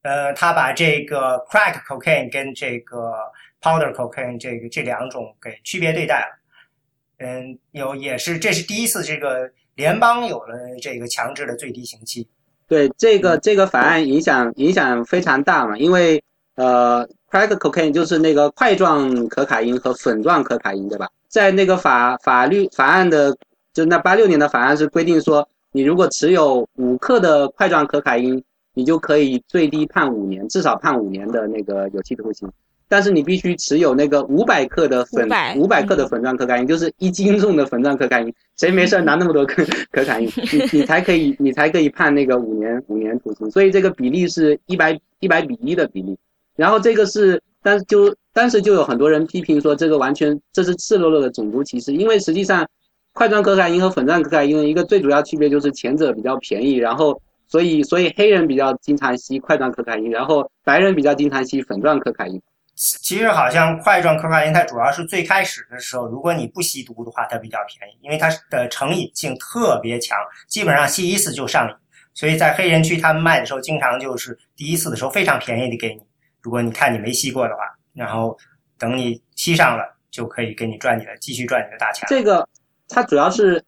[0.03, 3.13] 呃，他把这个 crack cocaine 跟这个
[3.61, 12.27] Powder cocaine 这个这两种给区别对待了，嗯，有也是这是第一次这个联邦有了这个强制的最低刑期。
[12.67, 16.21] 对这个这个法案影响影响非常大嘛，因为
[16.55, 21.09] 呃，crack cocaine 就是那个块状可卡因和粉状可卡因，对吧？
[21.27, 23.35] 在那个法法律法案的
[23.73, 32.49] 就那八六年的法案是规定说，你如果持有五克的块状可卡因，你就可以最低判五年，至少判五年的那个有期徒刑。
[32.89, 38.31] 但是你必须持有那个五百克的粉，五百克的粉状可卡因，就是一斤重的粉状可卡因。
[38.55, 40.27] 谁没事拿那么多可 可卡因？
[40.27, 43.49] 你你才可以，你才可以判那个五年五年徒刑。
[43.49, 46.15] 所以这个比例是一百一百比一的比例。
[46.55, 51.93] 然后这个是，但是就当时就有很多人批评说，这个完全这是赤裸裸的种族歧视。
[51.93, 52.67] 因为实际上，
[53.13, 57.19] 块状可卡因和粉状可卡因的一个最主要区别就是前者比较便宜，然后
[57.53, 62.41] 所以所以黑人比较经常吸块状可卡因，然后白人比较经常吸粉状可卡因。
[62.73, 71.75] 其实好像块状可卡因，它主要是最开始的时候，如果你不吸毒的话，它比较便宜，因为它的成瘾性特别强，基本上吸一次就上瘾。
[72.15, 76.01] 所以在黑人区他们卖的时候，经常就是第一次的时候非常便宜的给你，
[76.41, 77.61] 如果你看你没吸过的话，
[77.93, 78.35] 然后
[78.79, 82.07] 等你吸上了，就可以给你赚你的继续赚你的大钱。
[82.09, 82.49] 这个
[82.89, 83.63] 它主要是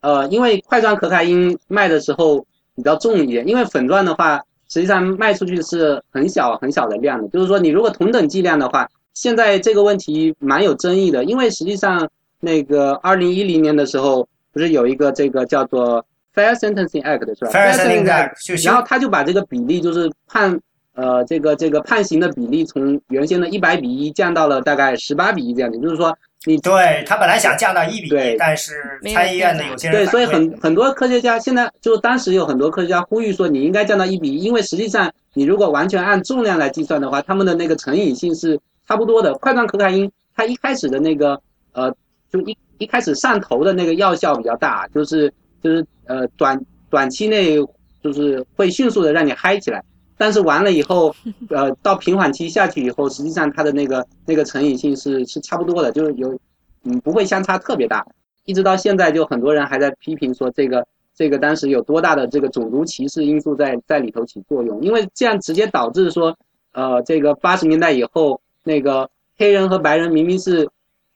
[0.00, 4.40] 呃，因为块状可卡因卖的时候比较重一点，因为粉钻的话。
[4.68, 8.84] 实际上卖出去是很小很小的量的，就是说你如果同等剂量的话，
[9.14, 12.10] 现在这个问题蛮有争议的，因为实际上
[12.40, 20.58] 那个二零一零年的时候不是有一个这个叫做 Fair Sentencing Act 是吧？Fair Sentencing Act，然后他就把这个比例就是判
[20.94, 26.12] 呃这个这个判刑的比例从原先的一百比一降到了大概十八比一这样也，就是说。
[26.46, 28.72] 你对他本来想降到一比一，但是
[29.12, 39.34] 参议院的有些人对，所以很很多科学家现在就当时有很多科学家呼吁说，你应该降到一比一，因为实际上你如果完全按重量来计算的话，他们的那个成瘾性是差不多的。
[39.34, 41.40] 快状可卡因它一开始的那个
[41.72, 41.92] 呃，
[42.32, 45.32] 就一一开始上头的那个药效比较大，就是
[45.64, 47.56] 就是呃短短期内
[48.04, 49.82] 就是会迅速的让你嗨起来，
[50.16, 51.14] 但是完了以后，
[51.50, 56.38] 呃到平缓期下去以后，实际上它的那个那个成瘾性是是差不多的，就是有
[56.84, 58.04] 嗯不会相差特别大，
[58.44, 66.36] 一直到现在就很多人还在批评说这个这个当时有多大的这个种族歧视因素在在里头起作用，因为这样直接导致说
[66.72, 70.68] 呃这个八十年代以后那个黑人和白人明明是。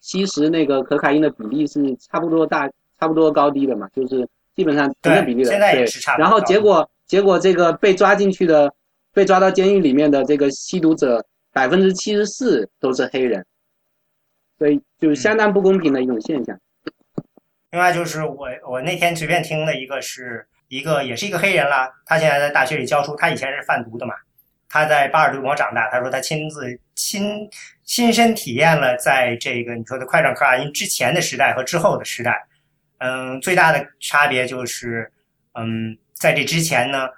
[0.03, 2.67] 吸食那个可卡因的比例是差不多大，
[2.99, 5.51] 差不多高低的嘛，就是基本上同等比例的。
[5.51, 5.85] 对，
[6.17, 8.73] 然后结果结果这个被抓进去的，
[9.13, 13.45] 被抓到监狱里面的这个吸毒者百分之七十四都是黑人，
[14.59, 16.59] 所以就是相当不公平的一种现象。
[17.71, 24.15] 另外就是我我那天随便听的一个是一个也是一个黑人啦，他现在在大学里教书，他以前是贩毒的嘛。
[24.73, 27.49] 他在巴尔的摩长大，他说他亲自亲
[27.83, 32.41] 亲身体验了在这个你说的快转可卡因之前的时代和之后的时代，
[32.99, 35.11] 嗯，最大的差别就是，
[35.55, 37.09] 嗯，在这之前呢，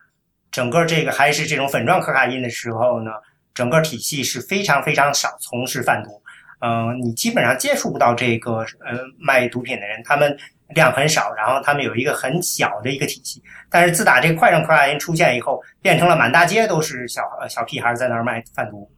[0.53, 3.11] 整个这个还是这种粉状可卡因的时候呢，
[3.53, 6.23] 整个体系是非常非常少从事贩毒，
[6.61, 10.39] 嗯，你基本上接触不到这个呃卖毒品的人，他们。
[10.75, 18.91] 量很少，然后他们有一个很小的一个体系，但是自打这个快转可卡因出现以后，变成了满大街都是小小屁孩在那儿卖贩毒。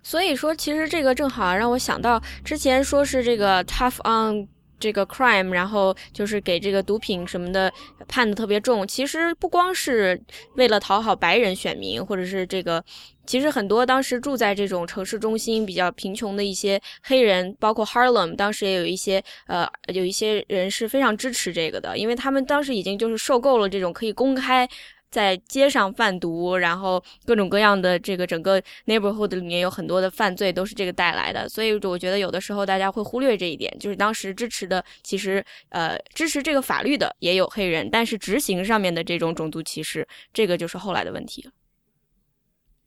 [0.00, 4.46] 所以说，其实这个正好让我想到之前说是这个 tough on。
[4.78, 7.72] 这个 crime，然后就是给这个毒品什么的
[8.06, 8.86] 判的特别重。
[8.86, 10.20] 其实不光是
[10.54, 12.82] 为了讨好白人选民，或者是这个，
[13.26, 24.68] 其实很多当时住在这种城市中心比较贫穷的一些黑人，包括 Harlem，当时也有一些呃，有一些人是非常支持这个的，因为他们当时已经就是受够了这种可以公开。
[25.10, 31.48] 在街上贩毒，然后各种各样的这个整个 neighborhood 里面有很多的犯罪，都是这个带来的。
[31.48, 41.50] 所以我觉得有的时候大家会忽略这一点，就是当时支持的其实呃支持这个法律的也有黑人，但是执行上面的这种种族歧视，这个就是后来的问题了。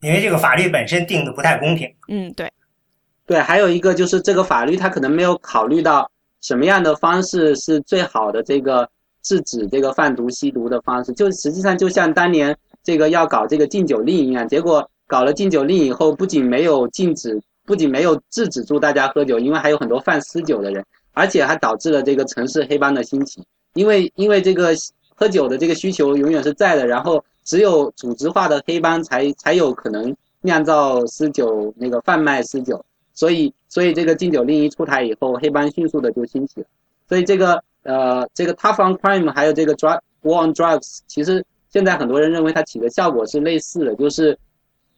[0.00, 1.92] 因为这个法律本身定的不太公平。
[2.08, 2.50] 嗯，对，
[3.26, 8.88] 对，还有一个就是这个法律它可能没有考虑到什么样的方式是最好的这个。
[9.22, 23.42] 制止这个贩毒吸毒的方式，就实际上就像当年这个要搞这个禁酒令一样，结果搞了禁酒令以后，不仅没有禁止，不仅没有制止住大家喝酒，因为还有很多贩私酒的人，而且还导致了这个城市黑帮的兴起。
[23.74, 24.74] 因为因为这个
[25.14, 32.84] 喝酒的这个需求永远是在的，然后只有组织化的黑帮才才有可能酿造私酒，那个贩卖私酒。
[33.14, 36.66] 所以所以这个禁酒令一出台以后，黑帮迅速的就兴起了。
[37.08, 37.62] 所以这个。
[37.84, 44.38] 呃，这个 tough on crime 还有这个 drug war on drugs，其实现在很多人认为它起的效果是类似的，就是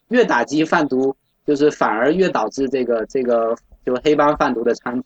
[0.08, 1.16] 越打击贩毒，
[1.46, 5.02] 就是反而越导致这个这个就黑帮贩毒的猖獗。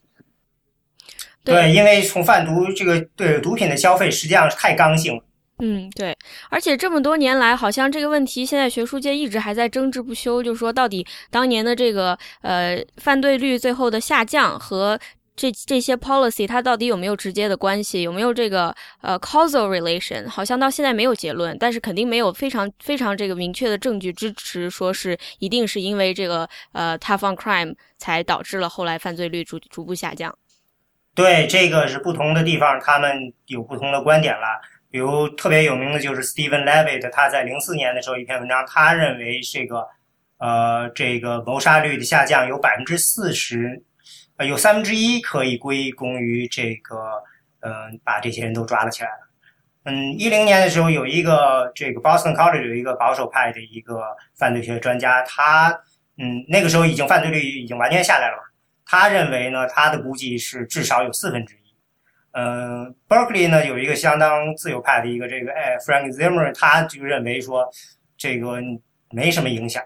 [1.44, 5.22] 对，因为从贩毒这个对毒品的消费实际上是太刚性了。
[5.60, 6.16] 嗯，对，
[6.50, 14.98] 而且这么多年来，好像这个问题现在学术界一直还在争执不休，就是说到底当年的这个呃犯罪率最后的下降和。
[15.38, 18.02] 这这些 policy 它到底有没有直接的关系？
[18.02, 20.28] 有没有这个呃 causal relation？
[20.28, 30.36] 好像到现在没有结论，但是肯定没有非常非常这个明确的证据支持说是一定是因为这个呃 tough on crime 才导致了后来犯罪率逐逐步下降。
[31.14, 34.60] 对，这个是不同的地方，他们有不同的观点了。
[34.90, 39.86] 比如特别有名的就是 Stephen Levitt，他在零四年的时候一篇文章，他认为这个
[40.38, 43.84] 呃这个谋杀率的下降有百分之四十。
[44.38, 47.20] 呃，有三分之一可以归功于这个，
[47.58, 49.28] 嗯，把这些人都抓了起来了。
[49.84, 55.70] 嗯，一零年的时候，有一个这个 Boston College 有一个保守派的一个犯罪学专家，他，
[56.18, 58.42] 嗯，那个时候已经犯罪率已经完全下来了嘛。
[58.86, 61.74] 他认为呢，他的估计是至少有四分之一。
[62.30, 67.68] 嗯，Berkeley 呢有一个相当自由派的一个这个，哎，Frank Zimmer，他就认为说
[68.16, 68.60] 这个
[69.10, 69.82] 没什么影响。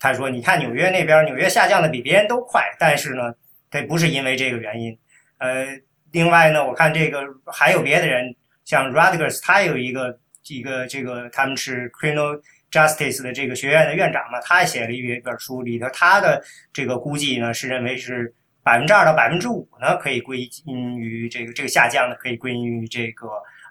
[0.00, 3.32] 他说，你看纽约那边，纽约下降的比别人都快，但是呢。
[3.72, 4.98] 这不是因为这个原因，
[5.38, 5.66] 呃，
[6.10, 12.38] 另外呢，我看这个还有别的人，像 Radgers，他有一个一个这个他们是 Criminal
[12.70, 23.26] Justice 的这个学院的院长嘛，他写了一本书，里头他的这个估计呢是认为是百分之二到百分之五呢可以归因于这个这个下降呢可以归因于这个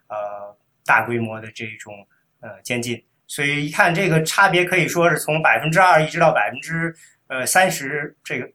[0.08, 1.94] 呃大规模的这种
[2.40, 6.92] 呃监禁，所以一看这个差别可以说是从百分之二一直到百分之
[7.28, 8.50] 呃三十这个。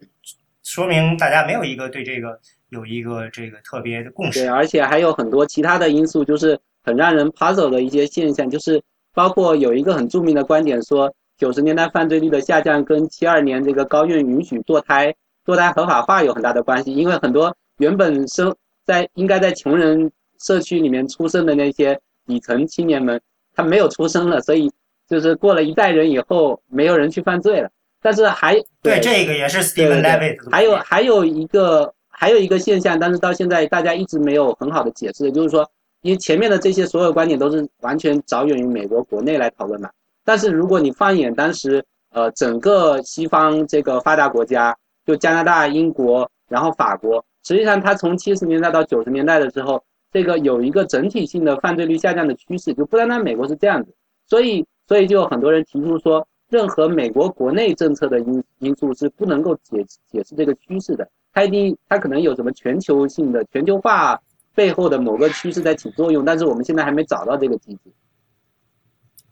[0.66, 2.36] 说明大家没有一个对这个
[2.70, 4.40] 有一个这个特别的共识。
[4.40, 8.82] 对，而且还有很多其他的因素，就是很让人 puzzle 的一些现象，就是
[9.14, 15.14] 包括有一个很著名的观点说，九十年代犯罪率的下降跟七二年这个高院允许堕胎、
[15.44, 18.52] 堕胎合法化有很大的关系，因为很多原本生
[18.84, 20.10] 在应该在穷人
[20.40, 21.96] 社区里面出生的那些
[22.26, 23.20] 底层青年们，
[23.54, 24.68] 他没有出生了，所以
[25.08, 27.70] 就是过了一代人以后，没有人去犯罪了。
[28.06, 35.68] 但是还对这个也是 Steven Levitt，还有还有一个还有一个现象，但是到现在大家一直没有很好的解释，就是说，
[36.02, 39.90] 因为前面的这些所有观点都是完全着眼于美国国内来讨论嘛。
[40.24, 41.84] 但是如果你放眼当时，
[42.14, 44.72] 呃，整个西方这个发达国家，
[45.04, 49.82] 就加拿大、英国，然后法国，实际上它从七十年代到九十年代的时候，
[50.12, 53.92] 这个有一个整体性的犯罪率下降的趋势，就不单单美国是这样子，
[54.28, 56.24] 所以所以就有很多人提出说。
[56.56, 64.18] 任何美国国内政策的因因素是不能够解解释这个趋势的，它一定它可能有什么全球性的全球化
[64.54, 67.92] 背后的某个趋势在起作用，但是我们现在还没找到这个机制。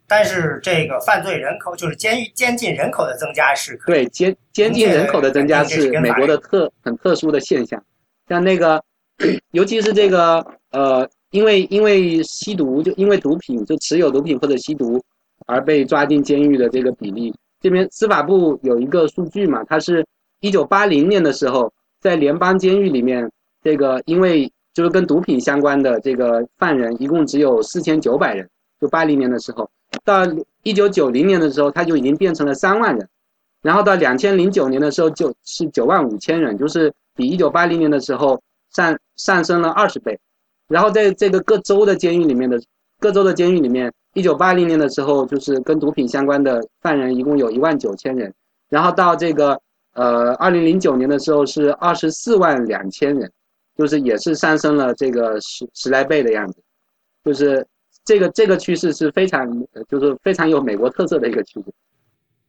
[0.06, 7.82] 但是这个犯罪人口就是监狱监禁人口的增加是对监监禁人口的增加是美国的特很特殊的现象，
[8.28, 8.84] 像那个
[9.52, 15.02] 尤其是这个呃，因为因为吸毒就因为毒品就持有毒品或者吸毒。
[15.46, 20.04] 而被抓进监狱的这个比例，这边司法部有一个数据嘛，它是
[20.40, 23.30] 一九八零年的时候，在联邦监狱里面，
[23.62, 28.48] 这个因为就是跟毒品相关的这个犯人一共只有四千九百人，
[28.80, 29.68] 就八零年的时候，
[30.04, 30.26] 到
[30.62, 33.08] 一九九零年的时候，它就已经变成了三万人，
[33.62, 38.40] 然后到两千零九年的时候就是九万五千人，就是比一九八零年的时候
[38.72, 40.18] 上上升了二十倍，
[40.68, 42.60] 然后在这个各州的监狱里面的
[43.04, 43.92] 各州的监狱里面。
[44.14, 48.32] 一九八零年的时候，就是跟毒品相关的犯人一共有一万九千人，
[48.70, 49.60] 然后到这个
[49.92, 53.30] 呃二零零九年的时候是二十四万两千人，
[53.76, 56.62] 就是也是上升了这个十十来倍的样子，
[57.24, 57.66] 就是
[58.06, 59.46] 这个这个趋势是非常
[59.86, 61.66] 就是非常有美国特色的一个趋势。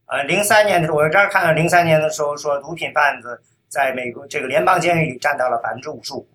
[0.06, 3.38] 呃，零三年的时候，我这儿看到零三年的时候说毒品贩子
[3.68, 6.26] 在美国这个联邦监狱里占到了百分之五十五，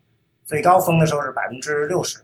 [0.46, 2.20] 最高峰的时候是百分之六十。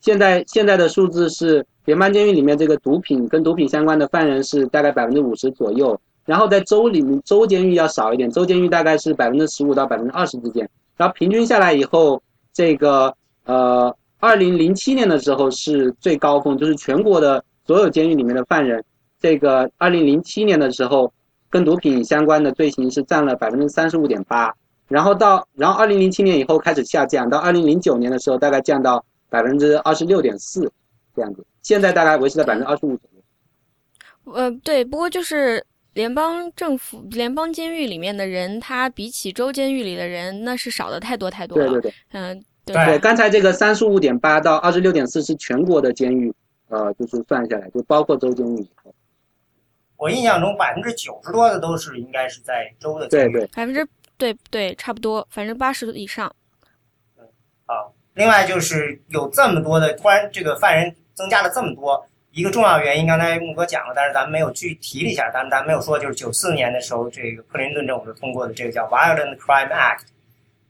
[0.00, 12.22] 现在现在的数字是联邦监狱里面这个毒品跟毒品相关的犯人是大概百分之五十左右，然后在州里面州监狱要少一点，州监狱大概是百分之十五到百分之二十之间，然后平均下来以后，
[12.54, 18.82] 这个呃二零零七年的时候是最高峰，就是全国的所有监狱里面的犯人，
[19.20, 21.12] 这个二零零七年的时候
[21.50, 24.54] 跟毒品相关的罪行是占了百分之三十五点八，
[24.88, 29.04] 然后到然后二零零七年以后开始下降，到二零零九年的时候大概降到。
[29.30, 30.70] 百分之二十六点四，
[31.16, 34.34] 这样子，现在大概维持在百分之二十五左右。
[34.34, 35.64] 呃，对，不过就是
[35.94, 41.68] 联邦政府、联邦监狱里面的人，他比起州监狱里的人，那是少的太多太多了。
[41.68, 42.98] 对对对，嗯，对。
[42.98, 46.32] 刚才这个三十五点八到二十六点四是全国的监狱，
[46.68, 48.66] 呃，就是算下来，就包括州监狱。
[49.96, 53.32] 我印象中百分之九十多的都是应该是在州的监狱。
[53.32, 56.32] 对对，百分之对对差不多，反正八十以上。
[57.18, 57.24] 嗯，
[57.66, 57.94] 好。
[58.14, 70.00] 另外就是有这么多的，突然这个犯人增加了这么多，一个重要原因，刚才木哥讲了，但是咱们没有具提了一下，咱们咱没有说，就是九四年的时候，这个克林顿政府通过的这个叫 Violent Crime Act，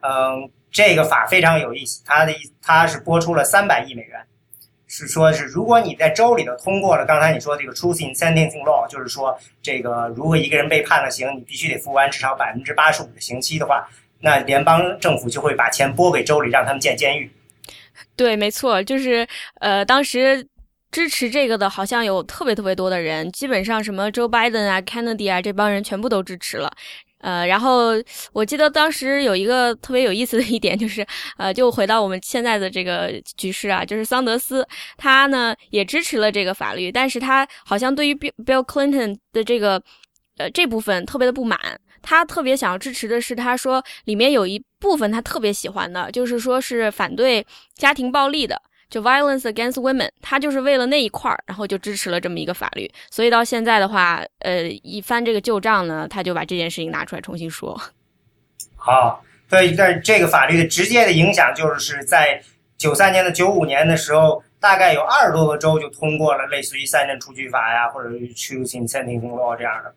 [0.01, 4.21] 嗯，这个法非常有意思，它的意它是拨出了三百亿美元，
[4.87, 13.89] 是说是如果你在州里头通过了刚才你说这个 Truth in Sentencing Law，就是说这个如果一个人被判了刑，你必须得服完至少百分之八十五的刑期的话，
[14.21, 17.31] 那联邦政府就会把钱拨给州里，让他们建监狱。
[18.17, 19.27] 对，没错，就是
[19.61, 20.47] 呃，当时
[20.91, 26.71] 支持这个的，好像有特别特别多的人，基本上什么 Joe Biden 啊、Kennedy 啊这帮人全部都支持了。
[27.19, 27.91] 呃，然后
[28.33, 31.07] 我记得当时有一个特别有意思的一点，就是
[31.37, 34.67] 呃，就回到我们现在的这个局势啊，就是桑德斯
[34.97, 39.83] 他呢也支持了这个法律，但是他好像对于 Bill Clinton 的这个
[40.39, 41.59] 呃这部分特别的不满。
[42.03, 50.09] 他特别想要支持的是，他说里面有一部分他特别喜欢的，就是说是反对家庭暴力的，就 violence against women。
[50.21, 52.91] 他就是为了那一块儿，然后就支持了这么一个法律。
[53.11, 57.81] 所以到现在的话，呃，一翻这个旧账呢，他就把这件事情拿出来重新说。
[58.77, 62.43] 好，对，但这个法律的直接的影响就是在
[62.79, 69.93] 九三年的九五年的时候，大概有二十多个州就通过了类似于三镇出局法呀，或者 choosing sentencing law 这样的。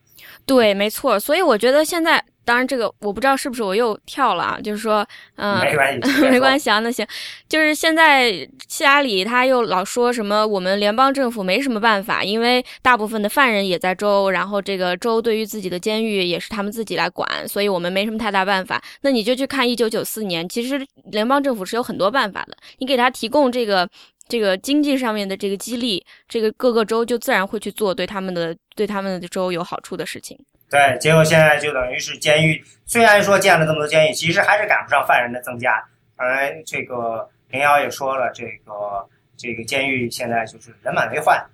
[0.46, 5.06] 对，没错，所以我觉得现在，当然这个我不知道是不是我又跳了啊，就是说，
[5.36, 7.06] 嗯，没关系， 没关系啊，那行，
[7.48, 8.32] 就是现在
[8.68, 18.82] 希拉里他又老说什么我们联邦政府没什么办法，因为大部分的犯人也在州，然后这个州对于自己的监狱也是他们自己来管，所以我们没什么太大办法。
[19.02, 23.90] 那你就去看一九九四年，其实联邦政府是有很多办法的，你给他提供这个。
[24.28, 30.40] 这个经济上面的这个激励，这个各个州就自然会去做对他们的对他们的州有好处的事情。
[30.70, 35.84] 对，结果现在就等于是监狱，虽然说建了这么多监狱，其实还是赶不上犯人的增加。
[36.18, 39.08] 刚才这个林瑶也说了，这个
[39.38, 41.46] 这个监狱现在就是人满为患。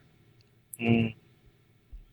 [0.78, 1.12] 嗯，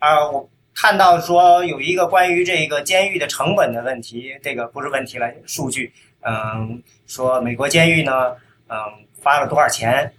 [0.01, 5.93] 啊，我看到说有一个关于这个监狱的成本的问题，这个不是问题了，数据。
[6.23, 8.35] 嗯，说美国监狱呢，
[8.69, 8.77] 嗯，
[9.23, 10.13] 花了多少钱？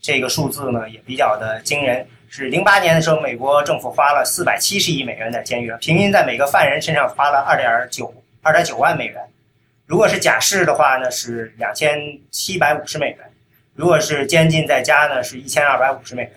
[0.00, 2.06] 这个数字呢也比较的惊人。
[2.32, 9.16] 是零八年的时候，美国政府花了四百七十亿美元在监狱，平均在每个犯人身上花了二点九二点九万美元。
[9.84, 11.98] 如果是假释的话呢，是两千
[12.30, 13.18] 七百五十美元；
[13.74, 16.32] 如果是监禁在家呢，是一千二百五十美元。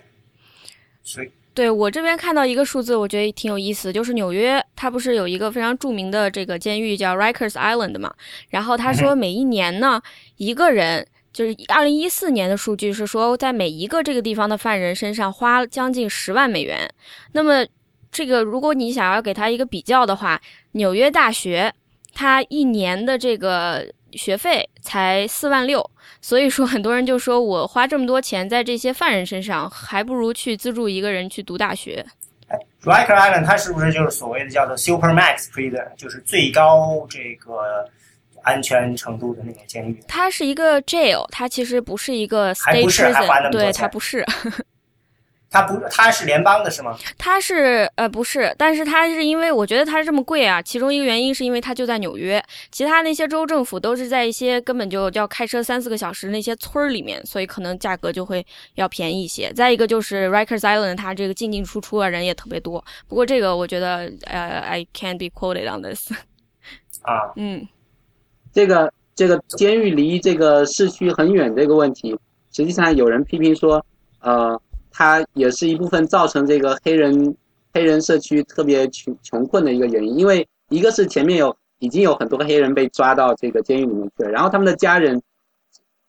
[1.03, 8.11] 所以，对我这边看到一个数字，我觉得挺有意思，就是纽约它不是有一个非常著名的这个监狱叫 Rikers Island 嘛？
[8.49, 10.01] 然后他说每一年呢，
[10.37, 11.07] 一个人。
[11.33, 16.87] 就是二零一四年的数据是说，在每一个这个地方的犯人身上花将近十万美元。
[17.31, 17.65] 那么，
[18.11, 20.39] 这个如果你想要给他一个比较的话，
[20.73, 21.73] 纽约大学
[22.13, 25.89] 他一年的这个学费才四万六，
[26.21, 32.05] 所以说很多人就说我花这么多钱在这些犯人身上，还不如去资助一个人去读大学。
[32.85, 37.89] r i k e r Island，它是不是就是所谓的叫做 Super Max Prison，就是最高这个？
[38.43, 44.25] 安全程度的那个监狱，它是一个 jail，它其实不是一个 state prison，对，它不是。
[45.49, 46.97] 它不，它是联邦的是吗？
[47.15, 59.53] 它是呃不是，但是它是因为我觉得它是这么贵啊，其中一个原因是因为它就在纽约，其他那些州政府都是在一些根本就要开车三四个小时那些村儿里面，所以可能价格就会要便宜一些。
[59.53, 62.83] 再一个就是 Rikers Island，它这个进进出出啊人也特别多。
[63.07, 66.11] 不过这个我觉得呃，I can't be quoted on this。
[67.03, 67.67] 啊，嗯。
[68.53, 72.15] 这个这个监狱离这个市区很远这个问题，
[72.51, 73.83] 实际上有人批评说，
[74.21, 74.59] 呃，
[74.91, 77.35] 它也是一部分造成这个黑人
[77.73, 80.19] 黑人社区特别穷穷困的一个原因。
[80.19, 85.19] 因为一个是前面有已经有很多黑人被抓到这个监狱里面去了，然后他们的家人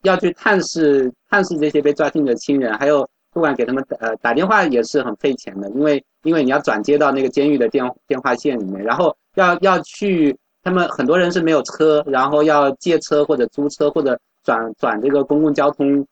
[0.03, 10.37] 要去探视探视这些被抓进的亲人，还有不管给他们呃打电话也是很费钱的，因为因为你要转接到那个监狱的电电话线里面，然后要要去。
[10.65, 16.05] 他们很多人是没有车，然后要借车或者租车或者转转这个公共交通，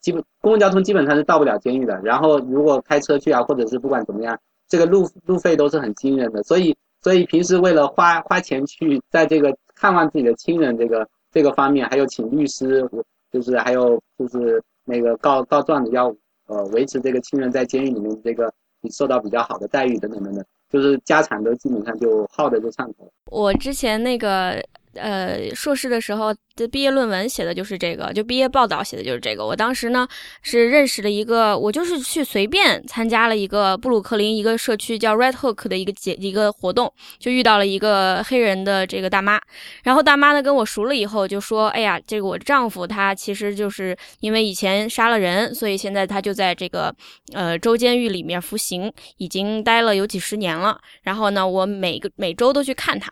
[0.00, 2.00] 基本公共交通基本上是到不了监狱的。
[2.02, 4.36] 然后如果开车去啊，或者是不管怎么样，
[4.68, 6.42] 这个路路费都是很惊人的。
[6.44, 12.88] 所以所以平时为了花花钱去在这个看望自己的亲人这个这个方面，还有请律师，
[13.30, 16.06] 就是还有就是那个告告状的要
[16.46, 18.50] 呃维持这个亲人在监狱里面这个
[18.90, 20.42] 受到比较好的待遇等等等等。
[20.70, 23.12] 就是家产都基本上就耗在这上头。
[23.26, 24.62] 我之前那个。
[24.94, 29.46] 呃，硕士的时候的毕业论文写的就是这个，就毕业报道写的就是这个。
[29.46, 30.06] 我当时呢
[30.42, 39.40] 是认识了一个，我就是去随便参加了一个布鲁克林一个社区叫 Red Hook 的一个节一个活动，就遇到了一个黑人的这个大妈。
[39.84, 46.92] 然后大妈呢跟我熟了以后就说：“哎呀，这个我丈夫他其实就是因为以前杀了人，所以现在他就在这个
[47.32, 50.80] 呃州监狱里面服刑，已经待了有几十年了。
[51.02, 53.08] 然后呢，我每个每周都去看他。”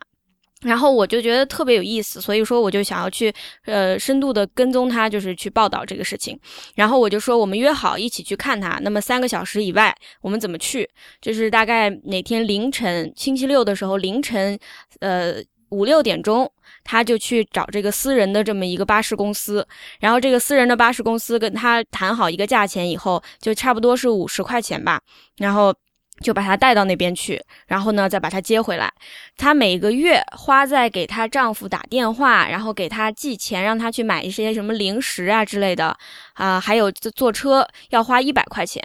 [0.62, 3.32] 然后我就觉得特别有意思，所以说我就想要去，
[3.64, 6.36] 呃，深度的跟踪他，就是去报道这个事情。
[6.74, 8.80] 然后我就说我们约好一起去看他。
[8.82, 10.88] 那么三个小时以外，我们怎么去？
[11.20, 14.59] 就是大概哪天凌晨，星期六的时候凌晨，
[14.98, 15.34] 呃
[15.68, 16.50] 五六点钟，
[16.82, 19.64] 他就去找这个私人的这么一个巴士公司。
[20.00, 25.00] 然后这个私人的巴士公司跟他谈好一个价钱以后，就差不多是五十块钱吧。
[25.36, 25.72] 然后。
[26.21, 28.93] 就把她带到那边去，然后呢，再把她接回来。
[29.37, 35.97] 她每个月花在给她丈夫打电话，然后给她寄钱，让他去买一些什么零食啊之类的，
[36.35, 38.83] 啊，还有坐车要花一百块钱。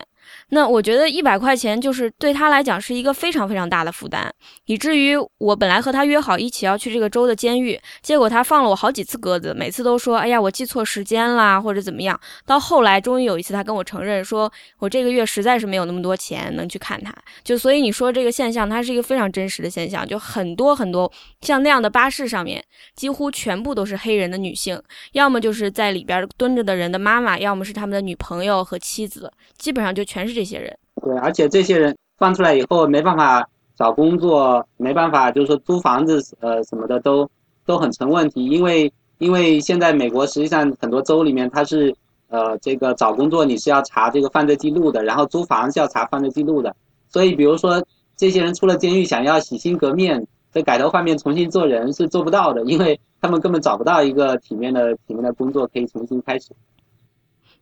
[0.50, 4.30] 那我觉得一百块钱就是对他来讲是一个非常非常大的负担，
[4.66, 17.14] 以至于我本来和他约好一起要去这个州的监狱，结果他放了我好几次鸽子，每次都说：“哎呀，我记错时间啦，或者怎么样。”到后来，终于有一次他跟我承认，说我这个月实在是没有那么多钱能去看他。
[17.44, 21.12] 就所以你说这个现象，它是一个非常真实的现象，就很多很多
[21.42, 22.64] 像那样的巴士上面，
[22.96, 24.82] 几乎全部都是黑人的女性，
[25.14, 30.44] 要么就是在里边蹲着的人的妈妈，要么是他们的女朋友和妻子，基本上就全是这。
[30.46, 37.28] 些人对，而且这些人放出来以后没办法找工作，没办法就是说租房子呃什么的都
[37.66, 41.96] 都很成问题，因为因为现在美国实际上很多州里面它是
[42.30, 46.76] 呃这个找工作你是要查这个犯罪记录的，然后租房是要查犯罪记录的，
[47.10, 47.84] 所以比如说
[48.16, 56.50] 这些人出了监狱想要洗心革面，这改头换面重新做人是做不到的，因为他们根本找不到一个体面的体面的工作可以重新开始。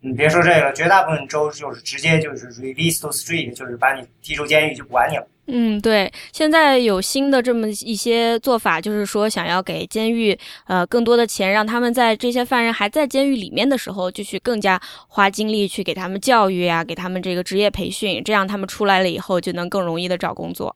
[0.04, 5.28] 你别说这个，绝大部分州就是直接就是 release to street，就是把你踢出监狱就不管你了。
[5.48, 20.76] 嗯，对，现在有新的这么一些做法，就是说想要给监狱呃更多的钱，让他们在这些犯人还在监狱里面的时候，就去更加花精力去给他们教育啊，给他们这个职业培训，这样他们出来了以后就能更容易的找工作。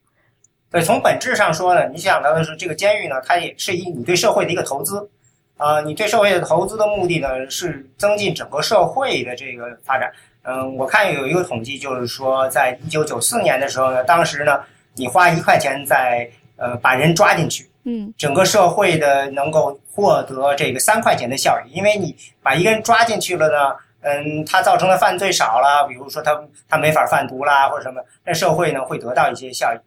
[0.69, 5.09] 对，从本质上说呢，你想到的是这个监狱呢，它也是一你对社会的一个投资，
[5.57, 10.11] 啊，你对社会的投资的目的呢是增进整个社会的这个发展。
[10.43, 14.59] 嗯，我看有一个统计，就是说，在一九九四年的时候呢，当时呢，
[14.95, 26.39] 你花一块钱在呃把人抓进去，嗯，整个社会的能够获得这个三块钱的效益，因为你把一个人抓进去了呢，嗯，他造成的犯罪少了，比如说他
[26.69, 29.77] 他没法贩毒啦或者什么，那社会呢会得到一些效益。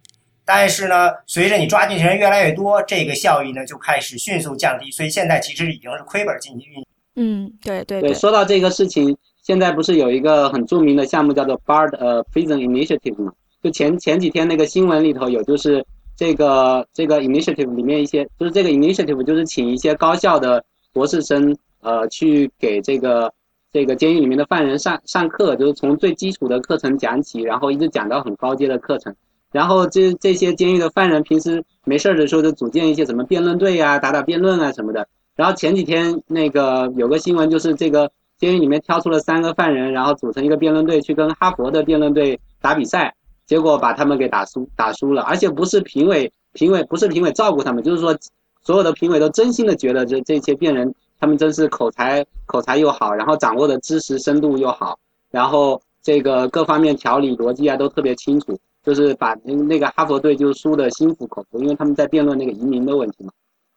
[0.51, 6.87] 但是呢，随着你抓进去人越来越多，这个效益呢就开始迅速降低，所以现在其实已经是亏本进行运营。
[7.17, 9.15] 嗯，对对对，说到这个事情。
[9.43, 13.33] 现在不是有一个很著名的项目叫做 Bard 呃 Prison Initiative 吗？
[13.63, 15.83] 就前前几天那个新闻里头有，就是
[16.15, 23.33] 这个这个 initiative 里面一些，就是这个 initiative 就是请一些高校的博士生呃去给这个
[23.73, 29.15] 这个监狱里面的犯人上上课，就是从最基础的课程讲起，然后一直讲到很高阶的课程。
[29.53, 35.07] 然后这这些监狱的犯人平时没事儿的时候就组建一些什么辩论队呀，打打辩论啊什么的。
[35.37, 38.11] 然后前几天那个有个新闻就是这个。
[38.39, 43.13] 监狱里面挑出了三个犯人，然后组成一个辩论队去跟哈佛的辩论队打比赛，
[43.47, 48.17] 结果把他们给打输打输了，而且不是评委评委不是评委照顾他们，就是说
[48.63, 54.97] 所有的评委都真心的觉得这这些辩人他们真是口才口才又好，然后掌握的知识深度又好，
[55.33, 58.57] 然后这个各方面条理逻辑啊都特别清楚，
[58.89, 63.31] 就是把那那个哈佛队就输的心服口服，因为他们在辩论那个移民的问题嘛，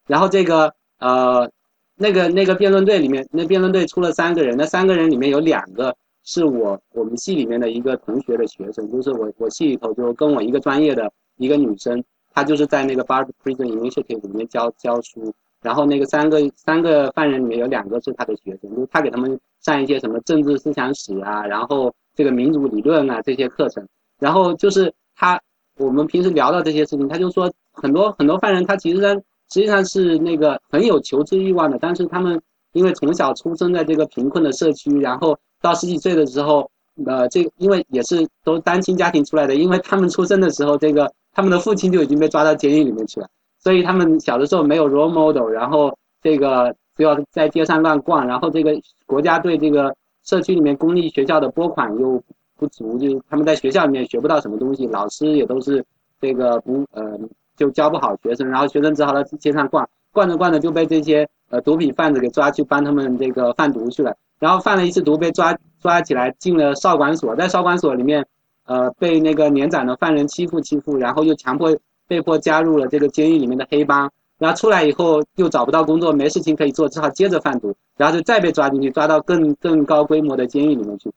[0.08, 1.50] 然后这个呃。
[1.98, 12.04] 那个那个辩论队里面，那辩论队出了三个人，那三个人里面有两个是我我们系里面的一个同学的学生，就是我我系里头就跟我一个专业的一个女生，
[12.34, 15.32] 她就是在那个 Bard Prison Initiative 里面教教书，
[15.62, 23.88] 然后那个三个三个犯人里面有两个是她的学生，就是她给他们上一些什么政治思想史啊，然后这个民主理论啊这些课程，
[24.18, 24.92] 然后就是
[25.22, 25.40] 他
[25.78, 29.24] 我们平时聊到这些事情，他就说很多很多犯人他其实。
[29.54, 32.42] 实际上是那个很有求知欲望的，但是他们
[32.72, 36.72] 因为从小出生在这个贫困的社区，然后到十几岁的时候，
[37.06, 43.28] 呃，这因为也是都单亲家庭出来的，因为他们出生的时候，这个他们的父亲就已经被抓到监狱里面去了，
[43.60, 48.72] 所以他们小的时候没有 role model，然后这个只要在街上乱逛，然后这个
[49.06, 49.94] 国家对这个
[50.24, 52.24] 社区里面公立学校的拨款又
[52.62, 55.84] 不足，就是他们在学校里面学不到什么东西，老师也都是
[56.22, 57.20] 这个不呃。
[57.58, 64.16] 就教不好学生，然后学生只好在街上逛，逛着逛着就被这些呃毒品贩子给抓去帮他们这个贩毒去了。
[64.40, 68.26] 然后贩了一次毒被抓抓起来进了少管所，在少管所里面，
[68.66, 74.10] 呃被那个年长的犯人欺负欺负，然后又强迫被迫加入了这个监狱里面的黑帮。
[74.40, 81.12] 然后出来以后又找不到工作，没事情可以做，只好接着贩毒，然后就再被抓进去，抓到更更高规模的监狱里面去。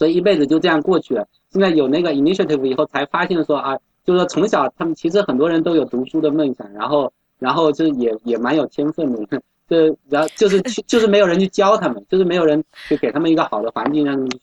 [0.00, 1.28] 所以一辈子就这样过去了。
[1.50, 3.76] 现在有那个 initiative 以后才发现说啊。
[4.02, 14.40] 就是说，从小他们其实很多人都有读书的梦想，然后，然后就也也蛮有天分的， 这然后就是就是没有人去教他们，就是没有人去给他们一个好的环境让他们去。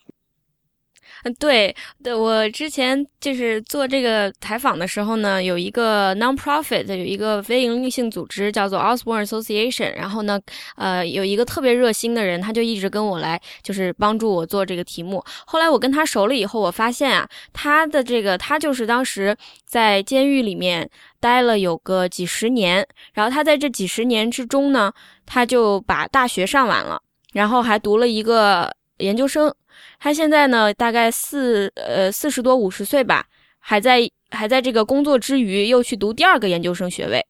[1.36, 10.40] 对，对我之前就是做这个采访的时候呢，有一个 non-profit，有一个非营利性组织叫做 Osborne Association，然后呢，
[10.76, 15.24] 呃，有一个特别热心的人，他就一直跟我来，就是帮助我做这个题目。
[15.46, 24.92] 后来我跟他熟了以后，我发现啊，他的这个他就是当时在监狱里面待了有个几十年，然后他在这几十年之中呢，
[25.26, 27.02] 他就把大学上完了，
[27.34, 29.54] 然后还读了一个研究生。
[30.00, 33.26] 他现在呢，大概四呃四十多五十岁吧，
[33.60, 37.24] 还在还在这个工作之余，又去读第二个研究生学位，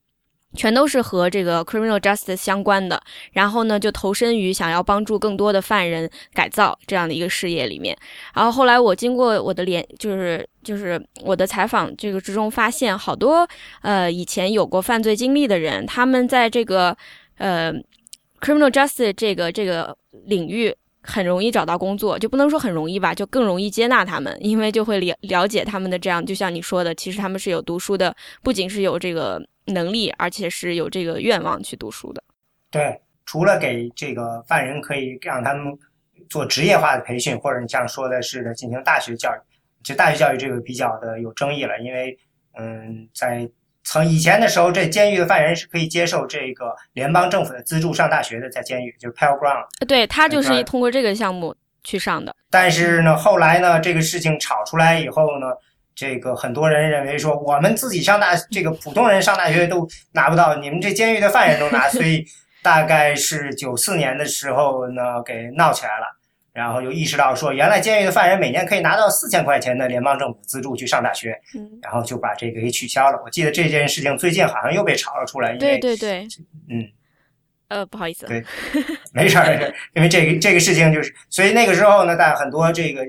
[0.55, 3.01] 全都是和这个 criminal justice 相关的。
[3.33, 7.97] 然后呢，就投身于想要帮助更多的犯人改造这样的一个事业里面。
[8.33, 13.47] 然后后来我经过我的联，就是就是我的采访这个之中，发现好多
[13.81, 16.95] 呃以前有过犯罪经历的人，他们在这个
[17.37, 17.73] 呃
[18.39, 20.73] criminal justice 这个这个领域。
[21.07, 32.21] 很容易找到工作，就不能说很容易吧，就更容易接纳他们，因为就会了了解他们的这样，就像你说的，其实他们是有读书的，不仅是有这个能力，而且是有这个愿望去读书的。
[32.69, 35.65] 对，除了给这个犯人可以让他们
[36.29, 39.39] 做职业化的培训，或者你像说的是的进行大学教育，
[39.83, 42.17] 其实大学教育这个比较的有争议了，因为
[42.53, 43.49] 嗯，在。
[43.89, 49.63] 从以前的时候，这监狱的犯人是可以接受这个联邦政府的资助上大学的，在监狱就是 Pell Grant。
[49.87, 52.35] 对他就是通过这个项目去上的。
[52.51, 55.47] 但是呢，后来呢，这个事情炒出来以后呢，
[55.95, 62.25] 这个很多人认为说，我们自己上大，这个普通人上大学都拿不到，你们这监狱的犯人都拿， 所以
[62.61, 66.16] 大概是九四年的时候呢，给闹起来了。
[66.57, 71.39] 然后又意识到说，原来监狱的犯人每年可以拿到四千块钱的联邦政府资助去上大学，
[71.83, 73.21] 然后就把这个给取消了。
[73.23, 76.25] 我记得这件事情最近好像又被炒了出来，对对对，
[76.67, 76.83] 嗯，
[77.67, 78.43] 呃，不好意思，对，
[79.13, 83.05] 没事儿没事，因为这个这个事情就是，所以那个时候呢，大很多这个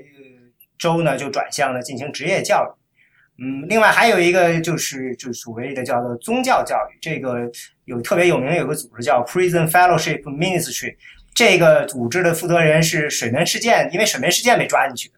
[0.76, 7.50] 州呢就转向了进行职业教育，嗯，另外还有一个就是就所谓的叫做宗教教育，这个
[7.86, 10.94] 有特别有名有个组织叫 Prison Fellowship Ministry。
[11.38, 15.14] 这个组织的负责人是水门事件，因为水门事件被抓进去的，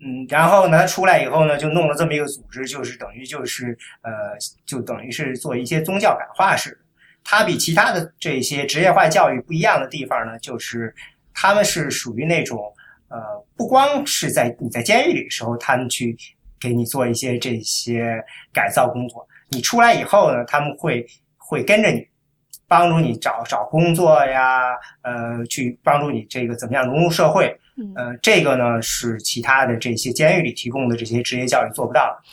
[0.00, 4.10] 嗯，然后呢，他出来以后呢，就弄了这么一个组织，就是等于就是呃，
[4.64, 6.78] 就等于是做一些宗教感化式的。
[7.22, 10.92] 他比其他的这些职业化教育不一样的地方呢，就是
[11.32, 12.60] 他们是属于那种
[13.06, 13.16] 呃，
[13.56, 16.16] 不光是在你在监狱里的时候，他们去
[16.58, 18.20] 给你做一些这些
[18.52, 22.04] 改造工作，你出来以后呢，他们会会跟着你。
[22.68, 27.56] 帮助你找找工作呀，呃，去帮助你这个怎么样融入社会，
[27.94, 32.28] 呃，这个呢是其他的这些监狱里提供的这些职业教育做不到的。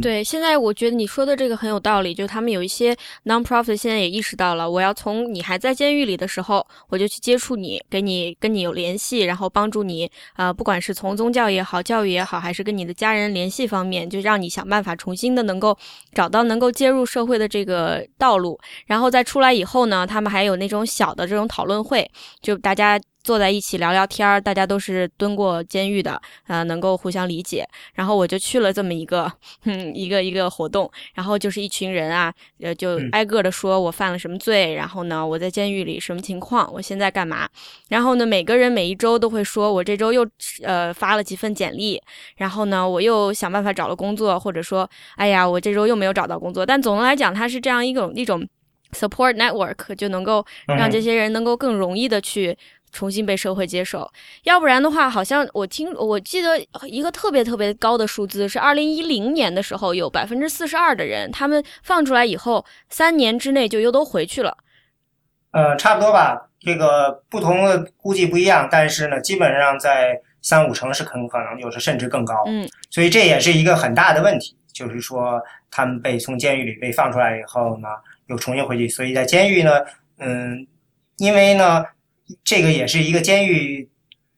[0.00, 15.76] 对，现在我觉得你说的这个很有道理，就他们有一些 non-profit 现在也意识到了，我要从你还在监狱里的时候，我就去接触你，给你跟你有联系，然后帮助你，呃，不管是从宗教也好，教育也好，还是跟你的家人联系方面，就让你想办法重新的能够
[16.14, 22.10] 找到能够接入社会的这个道路，然后再出来以后呢，他们还有那种小的这种讨论会，
[22.40, 22.98] 就大家。
[23.24, 27.66] 坐在一起聊聊天儿，大家都是蹲过监狱的，呃，能够互相理解。
[27.94, 29.32] 然后我就去了这么一个，
[29.64, 37.48] 嗯，一个一个活动，然后就是一群人啊，呃，就挨个的说我犯了什么罪，然后呢，我在监狱里什么情况，我现在干嘛。
[37.88, 40.28] 然后呢，每个人每一周都会说，我这周又
[40.62, 41.98] 呃发了几份简历，
[42.36, 46.66] 然后呢，我又想办法找了工作，或者说，哎呀，我这周又没有找到工作。
[46.66, 48.46] 但总的来讲，它是这样一种一种
[48.92, 52.56] support network，就能够让这些人能够更容易的去。
[52.94, 54.08] 重新被社会接受，
[54.44, 64.56] 要不然的话，好像我听我记得一个特别特别高的数字是二零一零年的时候，有百分之四十二的人，他们放出来以后，三年之内就又都回去了。
[65.50, 72.44] 呃，差不多吧，这个不同的估计不一样，但是呢，基本上在三五成是很可能，有时甚至更高。
[72.46, 77.88] 嗯，所以这也是一个很大的问题，就是说他们被从监狱里被放出来以后呢，
[78.28, 79.80] 又重新回去，所以在监狱呢，
[80.18, 80.64] 嗯，
[81.16, 81.84] 因为呢。
[82.42, 83.88] 这个也是一个监狱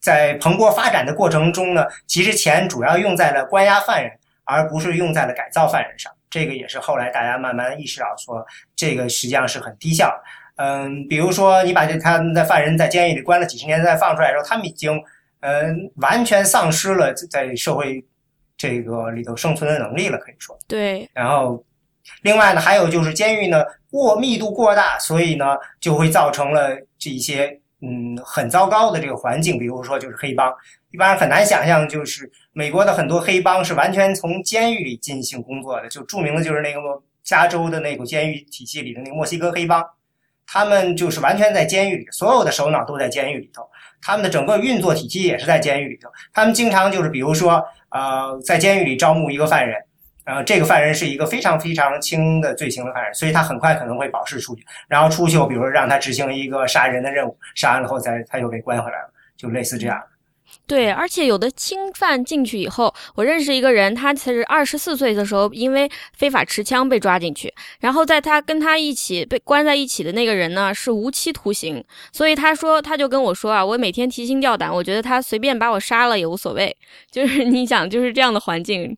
[0.00, 4.12] 在蓬勃发展的过程中呢，其实钱主要用在了关押犯人，
[4.44, 6.12] 而不是用在了改造犯人上。
[6.28, 10.12] 这个也是后来大家慢慢意识到，说这个实际上是很低效。
[10.56, 15.00] 嗯，比如说你把这他们的犯人在监狱里关了几十年，再放出来的时候，他们已经
[15.40, 18.04] 嗯完全丧失了在社会
[18.56, 20.58] 这个里头生存的能力了，可以说。
[20.66, 21.08] 对。
[21.14, 21.64] 然后，
[22.22, 27.60] 另外呢，还有就是监狱呢过密度过大，所以呢就会造成了这一些。
[27.82, 30.50] 嗯，很糟糕的这个环境，比如说就是黑帮，
[30.92, 35.88] 一般人很难想象，就是美国的很多黑帮是完全从监狱里进行工作的。
[35.88, 36.80] 就著名的就是那个
[37.22, 39.84] 加州的那个监狱体系里的那个墨西哥黑帮，
[40.46, 43.68] 他们就是完全在监狱里，所有的首脑都在监狱里头，
[44.00, 46.08] 他们的整个运作体系也是在监狱里头。
[46.32, 49.78] 他们经常就是比如说，呃，在监狱里招募一个犯人。
[50.26, 60.02] 然后，这个犯人是一个非常非常轻的罪行的犯人，所以他很快可能会保释出去，然后出去，比如说让他执行一个杀人的任务，杀完了后再他又被关回来了，就类似这样。
[60.66, 76.76] 对，而且有的轻犯进去以后，我认识一个人，他其实二十四岁的时候因为非法持枪被抓进去，然后在他跟他一起被关在一起的那个人呢是无期徒刑，所以他说他就跟我说啊，我每天提心吊胆，我觉得他随便把我杀了也无所谓，
[77.12, 78.96] 就是你想就是这样的环境。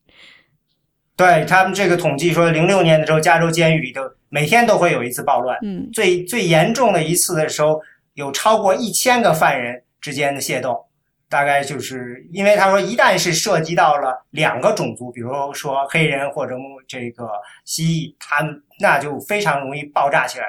[1.19, 5.59] 对他们这个统计说，零六年的时候，加州监狱里头每天都会有一次暴乱。
[5.63, 7.81] 嗯，最最严重的一次的时候，
[8.15, 10.87] 有超过一千个犯人之间的械斗。
[11.29, 16.55] 大概就是因为他说，一旦是涉及到了两个种族，比如说黑人或者
[16.87, 17.29] 这个
[17.65, 20.47] 蜥蜴，他们那就非常容易爆炸起来。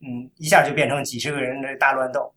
[0.00, 2.32] 嗯，一下就变成几十个人的大乱斗。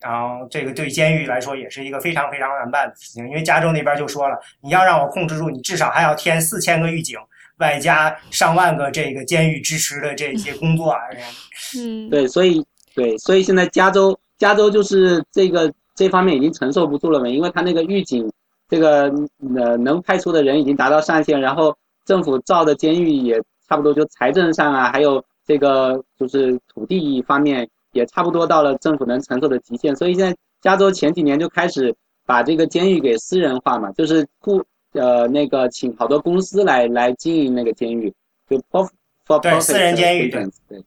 [0.00, 7.18] 然后这个对监狱来说也是一个非常非常难办的事情，因为加州那边就说了，你要让我控制住，你至少还要添四千个狱警，
[7.58, 11.00] 外加上万个这个监狱支持的这些工作啊。
[11.76, 18.30] 嗯，对，所以对，所以现在加州加州就是这个这方面已经承受不住了嘛，因为他那个狱警
[18.68, 19.12] 这个
[19.56, 27.68] 呃能派出的人已经达到上限，然后政府造的监狱也差不多，就财政上啊，还有这个就是土地方面。
[27.98, 31.94] 也差不多到了政府能承受的极限，所以现在加州前几年就开始
[32.24, 38.14] 把这个监狱给私人化嘛，就是雇呃那个请好多公司来来经营那个监狱，
[38.48, 38.88] 就 for
[39.26, 40.84] for 对私人监狱对对，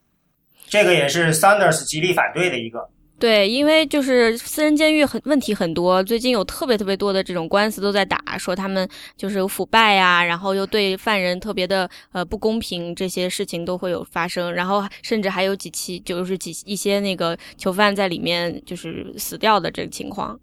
[0.67, 2.89] 这个也是 Sanders 极力反对的一个。
[3.21, 20.39] 对，因为就是私人监狱很问题很多，最近有特别特别多的这种官司都在打，说他们就是腐败呀，然后又对犯人特别的呃不公平，这些事情都会有发生，然后甚至还有几期就是几一些那个囚犯在里面就是死掉的这个情况。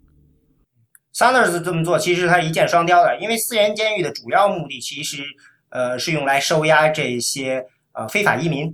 [1.13, 5.25] Sanders 这么做其实他一箭双雕的，因为私人监狱的主要目的其实
[5.71, 8.73] 呃是用来收押这些呃非法移民。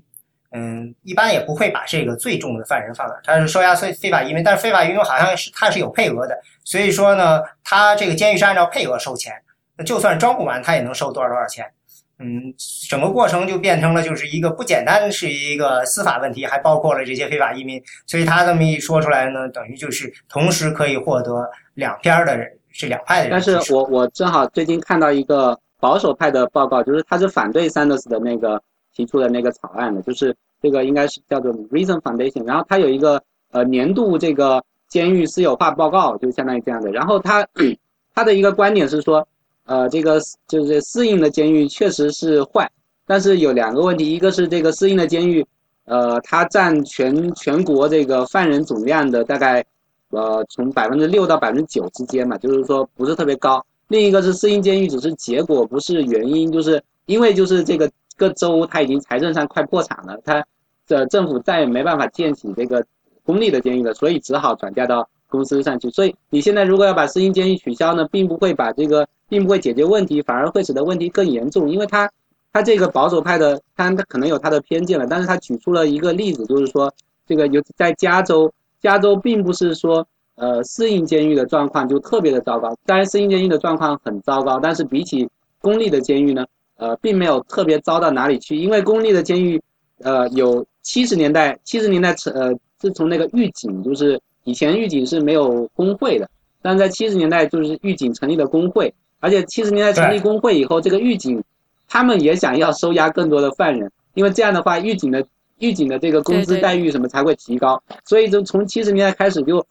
[0.56, 9.34] 嗯，一般也不会把这个最重的犯人放那儿，他是收押非非法移民，但是非法移民好像是他是有配额的，所以说呢，他这个监狱是按照配额收钱，
[9.76, 11.66] 那就算装不完，他也能收多少多少钱。
[12.20, 12.54] 嗯，
[12.88, 23.32] 整个过程就变成了就是一个不简单是一个司法问题，还包括了这些非法移民，所以他这么一说出来呢，等于就是同时可以获得两边的人，是两派的人。
[23.32, 28.62] 但是我我正好最近看到一个保守派的报告，就是他是反对 Sanders 的那个。
[28.94, 36.90] 提出的那个草案的，就是这个应该是叫做 Reason Foundation，然后它有一个呃年度这个监狱私有化报告，就相当于这样的。
[36.90, 37.46] 然后它
[38.14, 39.26] 它的一个观点是说，
[39.66, 42.70] 呃，这个就是私营的监狱确实是坏，
[43.06, 45.44] 但是有两个问题，一个是这个私营的监狱，
[45.86, 49.64] 呃，它占全全国这个犯人总量的大概
[50.10, 53.64] 呃从百分之六到百分之九之间嘛，就是说不是特别高。
[53.88, 57.90] 另一个是私营监狱只是结果，不是原因，就是因为就是这个。
[58.16, 60.44] 各州他已经财政上快破产了，他
[60.86, 62.84] 的政府再也没办法建起这个
[63.24, 65.90] 公立的监狱了，所以只好转嫁到公司上去。
[65.90, 71.70] 所以你现在如果要把私营监狱取消呢，并不会把这个，并不会解决问题，反而会使得问题更严重。
[71.70, 72.10] 因为他
[72.52, 76.92] 他这个保守派的，他他可能有他的偏见了，但是他举出了一个例子，就是说
[77.26, 80.06] 这个有在加州，加州并不是说
[80.36, 85.28] 呃私营监狱的状况就特别的糟糕，当然私营监狱的状况很糟糕，但是比起
[85.60, 86.44] 公立的监狱呢？
[86.76, 89.60] 呃，并没有特别糟到哪里去，因为公立的监狱，
[90.02, 96.28] 呃，有七十年代，七十年代成，呃，自从那个狱警，就是以前狱警是没有工会的，
[96.60, 101.42] 但在七十年代就是狱警成立了工会，而且七十年代成立工会以后，这个狱警，
[101.88, 105.24] 他们也想要收押更多的犯人，因为这样的话，狱警的
[105.58, 109.64] 狱警的这个工资待遇什么才会提高，所以就从七十年代开始就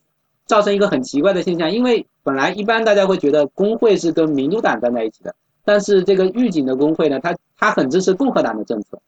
[0.45, 5.35] 造成一个很奇怪的现象，因为本来一般大家会觉得工会是跟民主党站在一起的。
[5.65, 8.99] 但是这个狱警的工会呢，他他很支持共和党的政策，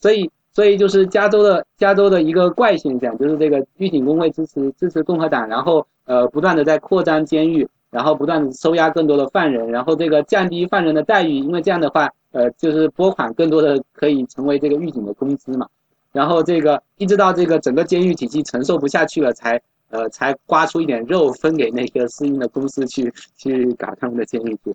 [0.00, 15.66] 所以所以就是加州的加州的一个怪现象，就是这个狱警工会支持支持共和党，然后呃不断的在扩张监狱，然后不断的收押更多的犯人，然后这个降低犯人的待遇，因为这样的话呃就是拨款更多的可以成为这个狱警的工资嘛，
[16.12, 24.74] 然后这个一直到这个整个监狱体系承受不下去了，才呃才刮出一点肉分给那个私营的公司去去搞他们的监狱去。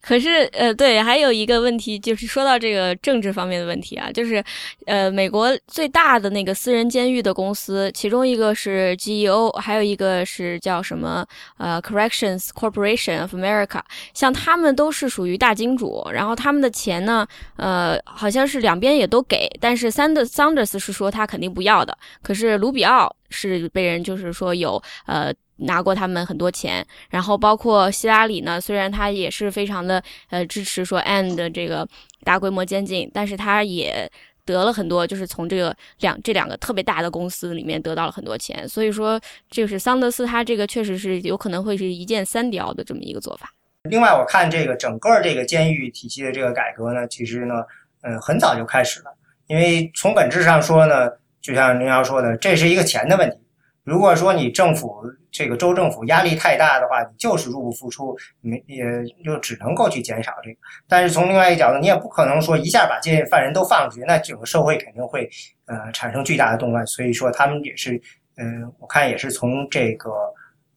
[0.00, 4.42] 可是，呃，对，还有一个问题，就是说到这个政治方面的问题啊，就是，
[4.86, 11.26] 呃，美国最大的那个私人监狱的公司，其中一个是 GEO，还有一个是叫什么，
[11.58, 13.80] 呃，Corrections Corporation of America，
[14.14, 17.26] 像他们都是属于大金主，然后他们的钱呢，
[17.56, 25.34] 呃，好像是两边也都给，但是 Sanders 是说他肯定不要的，可是卢比奥是被人就是说有，呃。
[25.58, 31.86] 拿过他们很多钱，然后包括希拉里呢，虽然他也是非常的呃支持说 and 这个
[32.24, 34.10] 大规模监禁，但是他也
[34.44, 43.52] 得了很多，就是从这个两这两个特别大的公司里面得到了很多钱，所以说就是桑德斯他这个确实是有可能会是一箭三雕的这么一个做法。
[43.90, 47.54] 另外，我看这个整个这个监狱体系的这个改革呢，其实呢，
[48.02, 49.10] 嗯，很早就开始了，
[49.46, 53.36] 因为从本质上说呢，就像林瑶说的，这是一个钱的问题。
[53.88, 58.84] 如果说你政府这个州政府压力太大的话，你就是入不敷出，没也
[59.24, 60.58] 就只能够去减少这个。
[60.86, 65.26] 但是从另外一个角度，你也不可能说一下把这些犯人都放出去，那整个社会肯定会
[65.66, 66.86] 呃产生巨大的动乱。
[66.86, 67.98] 所以说他们也是，
[68.36, 70.10] 嗯，我看也是从这个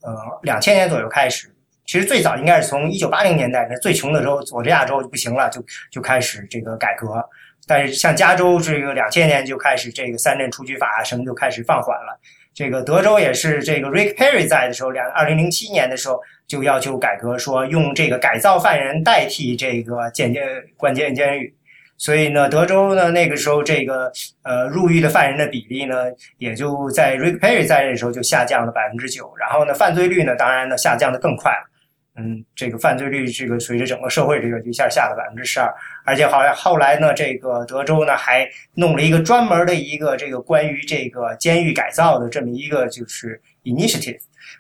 [0.04, 1.54] 呃两千年左右开始，
[1.86, 7.22] 其实最早应该是从一九八零年代，那最穷的时候佐治亚州就不行了，就就开始这个改革。
[7.68, 12.20] 但是像加州这个两千年就开始这个三镇出局法啊什么就开始放缓了。
[12.54, 20.44] 这个德州也是，这个 Rick Perry 在的时候，两二零零七年的时候就要求改革，说用这个改造犯人代替这个监监
[20.76, 21.54] 关监监狱。
[21.98, 24.12] 所以呢，德州呢那个时候这个
[24.44, 25.96] 呃入狱的犯人的比例呢，
[26.40, 29.32] 也就在 Rick Perry 在任的时候就下降了百分之九。
[29.40, 31.70] 然后呢，犯罪率呢，当然呢下降的更快了。
[32.18, 35.74] 嗯，这个犯罪率这个随着整个社会这个一下下了百分之十二，
[36.04, 44.20] 而且好像后来呢，这个德州呢还弄了一个专门的一个这个关于这个监狱改造的这么一个就是 initiative，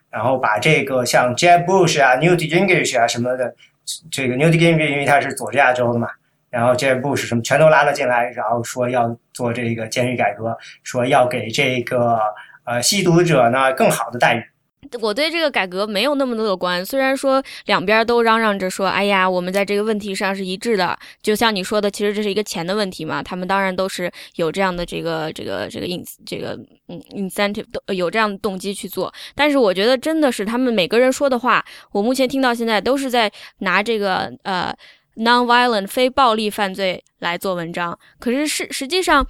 [0.10, 3.54] 然后把这个像 Jeb Bush 啊、Newt Gingrich 啊什么的，
[4.12, 6.08] 这个 Newt Gingrich 因为他是佐治亚州的嘛，
[6.50, 12.20] 然后 Jeb Bush 什么全都拉了进来，然后说要做这个监狱改革，说要给这个
[12.66, 14.44] 呃吸毒者呢更好的待遇。
[15.00, 16.84] 我对这个改革没有那么乐观。
[16.86, 23.22] 虽然说两边都嚷嚷着说，哎呀，我们在这个问题上是一致的，就像你说的，其实这是一个钱的问题嘛。
[23.22, 29.14] 他们当然都是有这样的这个这个这个 in 这个嗯 incentive 都有这样的动机去做。
[29.36, 34.76] 但是我觉得真的是他们每个人说的话，我目前听到现在都是在拿这个呃
[35.18, 37.98] non-violent 非暴力犯罪来做文章。
[38.20, 39.26] 可是实实际上。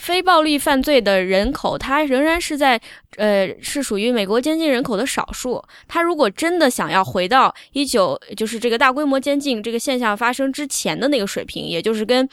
[0.00, 2.80] 非暴力犯罪的人口，它仍然是在，
[3.16, 5.62] 呃，是属于美国监禁人口的少数。
[5.88, 12.28] 他如果真的想要回到一九，就是这个大规模监禁这个现象发生之前的那个水平，也就是跟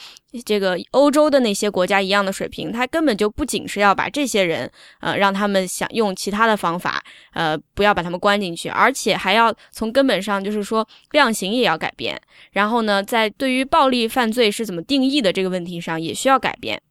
[0.46, 7.02] 这个欧洲的那些国家一样的水平，他根本就不仅是要把这些人，呃，让他们想用其他的方法，
[7.34, 12.20] 呃，不要把他们关进去，而且还要从根本上就是说量刑也要改变。
[12.52, 16.82] 然后呢，在对于暴力犯罪是怎么定义的这个问题上，也需要改变。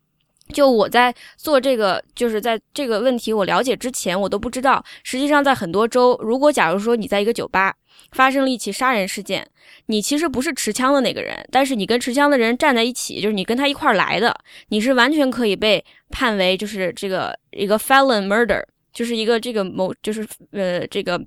[0.53, 4.85] 就我在做这个，就是在这个问题我了解之前，我都不知道。
[5.03, 7.75] 实际上，在很多州，如果假如说你在一个酒吧
[8.13, 9.49] 发生了一起杀人事件，
[9.87, 14.37] 你其实不是持枪的那个人，但是你跟持枪的人站在一起，就是你跟他一块儿来的，
[14.69, 21.21] 你是完全可以被判为就是这个一个 felon murder，就是一个这个某就是呃这个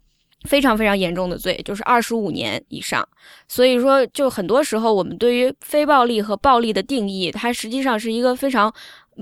[0.44, 3.08] 非常非常严重的罪，就是二十五年以上。
[3.48, 8.74] 所以说，就很多时候我们对于非暴力和暴力的定义，它实际上是一个非常。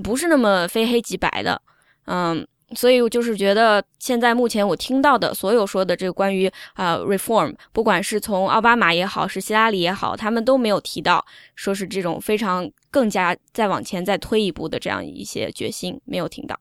[0.02, 1.60] 不是那么非黑即白的，
[2.06, 11.24] 嗯，所以我就是觉得现在目前我听到的所有说的这个关于啊 reform，不管是从奥巴马也好，是希拉里也好，他们都没有提到
[11.54, 16.58] 说是这种非常更加再往前再推一步的这样一些决心，没有听到。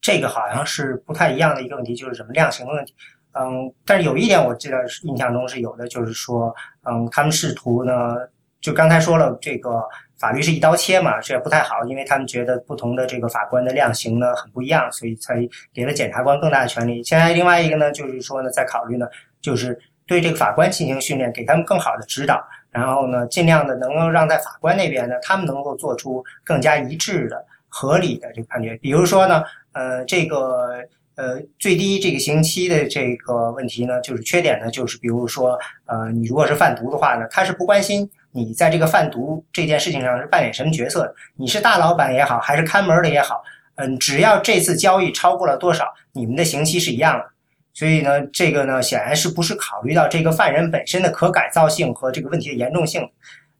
[0.00, 2.94] 这个好像是不太一样的一个问题，就是什么量刑的问题。
[3.32, 8.14] 嗯，但是有一点我记得印象中是有的，就是说，嗯，他们试图呢，
[8.62, 9.82] 就刚才说了这个。
[10.20, 15.36] 法律是一刀切嘛，这也不太好，因为他们觉得不同的这个法官的量刑呢很不一样，所以才
[15.72, 17.02] 给了检察官更大的权利。
[17.02, 19.06] 现在另外一个呢，就是说呢，在考虑呢，
[19.40, 22.38] 就是对这个法官进行训练，给他们更好的指导，
[22.70, 28.76] 然后呢，尽量的能够让在法官那边呢，他们能够做出更加一致的、合理的这个判决。
[28.76, 29.42] 比如说呢，
[29.72, 38.06] 呃，这个呃最低这个刑期的这个问题呢，就是缺点呢，就是比如说，呃，你如果是贩毒的话呢，他是不关心。
[38.32, 41.12] 你在这个贩毒这件事情上是扮演什么角色？
[41.36, 43.42] 你是大老板也好，还是看门的也好，
[43.74, 47.24] 嗯，只要这次交易超过了多少，你们的刑期是一样的。
[47.72, 53.08] 所以呢，这个呢，显然是不是考虑到这个犯人本身的可改造性和这个问题的严重性。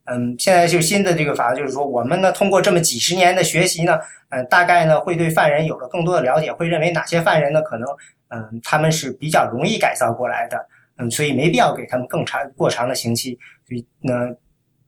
[0.05, 3.99] 嗯，现在就新的这个法，就是说我们呢，通过这么几十年的学习呢，
[4.29, 7.87] 嗯，大概呢，会对犯人有了更多的了解，会认为哪些犯人呢，可能
[8.29, 10.57] 嗯，他们是比较容易改造过来的，
[10.97, 13.37] 嗯，所以没必要给他们更长过长的刑期。
[13.67, 14.13] 所以呢。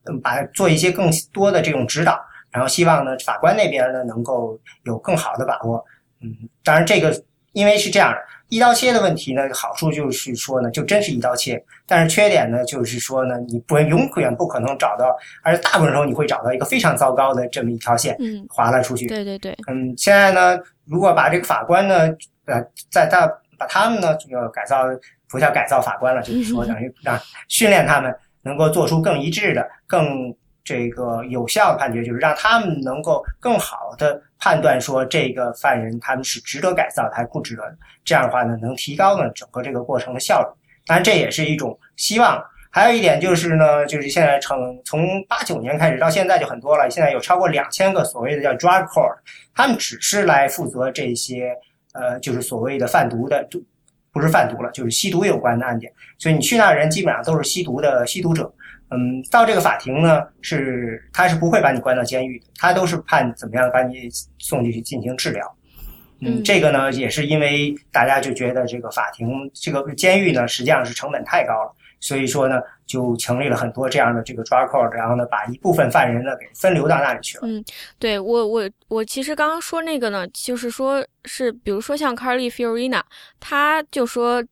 [0.06, 2.20] 嗯，把做一些更多的这种指导，
[2.52, 5.84] 然后希望呢，法官那边呢能够有更好的把握。
[6.22, 6.30] 嗯，
[6.64, 7.24] 当然这个
[7.54, 8.18] 因为是这样的，
[8.50, 11.64] 一刀切的问题呢，好处就是说呢，就真是一刀切。
[11.88, 19.08] 但是缺点呢，就是说呢，你不永远不可能找到，而且大部分时候你会找到一个非常糟糕的这么一条线，嗯，划了出去。
[19.08, 19.56] 对对对。
[19.68, 22.10] 嗯，现在呢，如果把这个法官呢，
[22.46, 23.26] 呃，在他
[23.58, 24.84] 把他们呢这个改造，
[25.30, 28.14] 不叫改造法官了，就是说等于让训练他们。
[28.44, 37.64] 能够做出更一致的、更这个有效的判决，就是让他们能够更好的判断说这个犯人他们是值得改造的还是不值得。
[38.06, 40.48] 这样的话呢，能提高呢整个这个过程的效率。
[40.86, 42.44] 当然，这也是一种希望。
[42.70, 49.16] 还有一点就是呢，就是现在从从八九年开始到现在就很多了，现在有超过两千个所谓的叫 drug court，
[49.54, 51.56] 他们只是来负责这些
[51.94, 53.48] 呃，就是所谓的贩毒的。
[54.14, 58.54] 不是贩毒了，就是吸毒有关的案件，所以你去那人基本上都是吸毒的吸毒者。
[58.92, 64.08] 嗯，到这个法庭呢，是他是不会把你关到监狱的，他都是判怎么样把你
[64.38, 65.56] 送进去进行治疗。
[66.20, 71.76] 嗯，这个呢也是因为大家就觉得这个法庭这个监狱呢实际上是成本太高了。
[72.04, 77.48] 所以说呢，就成立了很多这样的这个抓扣然后呢，把一部分犯人呢给分流到那里去了。
[77.48, 77.64] 嗯，
[77.98, 83.02] 对我我我其实刚刚说那个呢，就是说是比如说像 Carly Fiorina，
[83.40, 84.44] 他就说，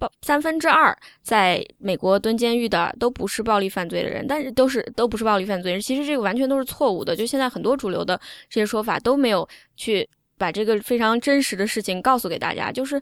[0.00, 5.80] 暴三分之二在美国蹲监狱的都不是暴力犯罪的人，但是都是都不是暴力犯罪人。
[5.80, 7.14] 其实这个完全都是错误的。
[7.14, 13.00] 就现在很多主流的这些说法都没有去把这个非常真实的事情告诉给大家，就是。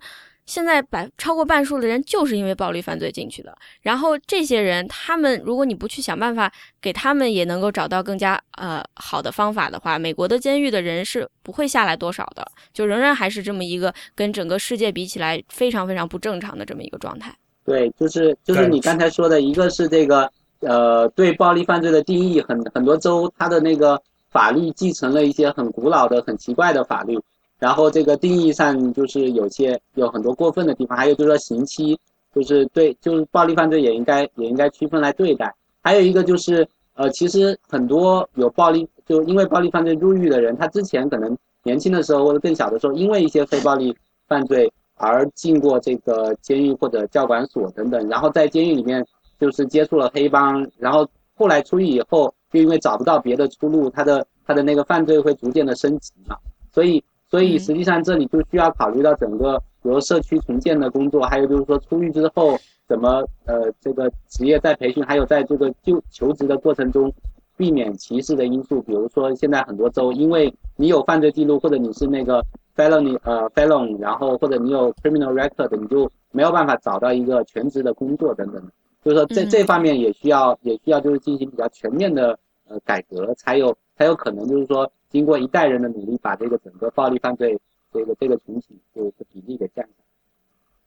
[0.49, 3.55] 现在百超过半数的人就是因为暴力犯罪进去的。
[3.82, 17.30] 然后这些人，他们如果你不去想办法给他们也能够找到更加呃好的方法的话，美国的监狱的人是不会下来多少的，就仍然还是这么一个跟整个世界比起来非常非常不正常的这么一个状态。
[17.66, 27.20] 对，就是就是你刚才说的一个是这个呃对暴力犯罪的定义，很很多州它的那个法律继承了一些很古老的、很奇怪的法律。
[27.59, 31.98] 然后这个定义上就是有些有很多过分的地方，还有就是说刑期，
[32.32, 35.52] 就是对，就是暴力犯罪也应该也应该区分来对待。
[35.82, 43.92] 还有一个就是呃，其实很多有暴力就因为暴力犯罪入狱的人，他之前可能年轻的时候或者更小的时候，因为一些非暴力
[44.28, 49.04] 犯罪而进过这个监狱或者教管所等等，然后在监狱里面
[49.40, 51.04] 就是接触了黑帮，然后
[51.34, 56.36] 后来出狱以后，就因为找不到别的出路，他的他的那个犯罪会逐渐的升级嘛，
[56.72, 57.02] 所以。
[57.30, 62.56] 所以实际上这里就需要考虑到整个，比如社区重建的工作，还有就是说出狱之后
[62.86, 67.12] 怎么呃这个职业再培训，还有在这个就求职的过程中
[67.56, 68.80] 避免歧视的因素。
[68.80, 72.42] 比如说现在很多州，因为你有犯罪记录或者你是那个
[72.74, 78.62] felony 呃 felon，然后或者你有 criminal record，你就没有办法找到一个全职的工作等等。
[79.04, 84.90] 就是说这这方面也需要也需要就是进行比较全面的呃改革，才有才有可能就是说。
[85.11, 87.59] 经过一代人的努力，把这个整个暴力犯罪
[87.92, 90.04] 这个这个群体就是比例给降下来。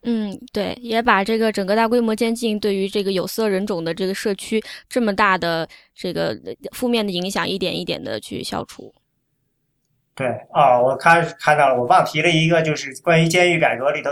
[0.04, 6.38] 嗯，对，也把这个整个大规模监禁对于这个有色人种的这个社区这么大的这个
[6.72, 8.94] 负面的影响，一点一点的去消除。
[10.16, 14.10] 对，哦，我看看到了，我忘提了一个，就是关于监狱改革里头。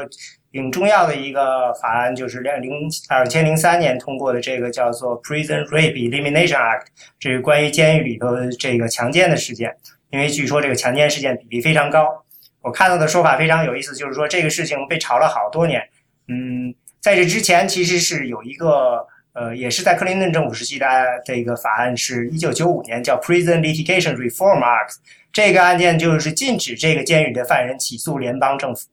[0.52, 2.72] 挺重要的一个法案就是两零
[3.08, 6.88] 二千零三年通过的这个叫做 Prison Rape Elimination Act，
[7.20, 8.30] 这是关于监狱里头
[8.60, 9.78] 这个强奸的事件。
[10.12, 12.26] 因为据说这个强奸事件比例非常高，
[12.62, 15.82] 我看到的说法非常有意思，就是说这个事情被炒了好多年。
[16.28, 20.86] 嗯，在这之前其实是有一个呃，也是在克林顿政府时期的
[21.24, 24.96] 这个法案，是一九九五年叫 Prison Litigation Reform Act，
[25.32, 28.90] 这个案件就是禁止这个监狱的犯人起诉联邦政府。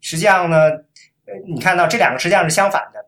[0.00, 0.70] 实际上呢，
[1.26, 3.04] 呃，你看到这两个实际上是相反的，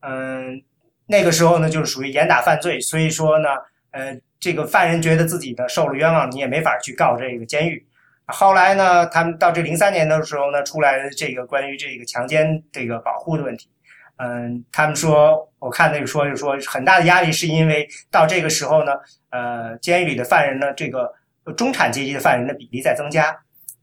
[0.00, 0.62] 嗯，
[1.06, 3.48] 那个时候呢就是属于严打犯罪，所以说呢，
[3.90, 7.82] 呃，这个犯人觉得自己呢受了冤枉，你也没法去告这个监狱。
[8.26, 13.70] 后来呢，他们到这零三年的时候呢，出来这个关于这个强奸这个保护的问题，
[14.16, 18.92] 嗯，他们说，我看那个说就说很大的压力是因为到这个时候呢，
[19.30, 21.10] 呃，监狱里的犯人呢，这个
[21.56, 23.34] 中产阶级的犯人的比例在增加。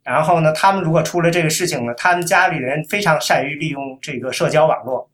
[0.04, 5.10] 然后呢，他们如果出了这个事情呢，他们家里人非常善于利用这个社交网络，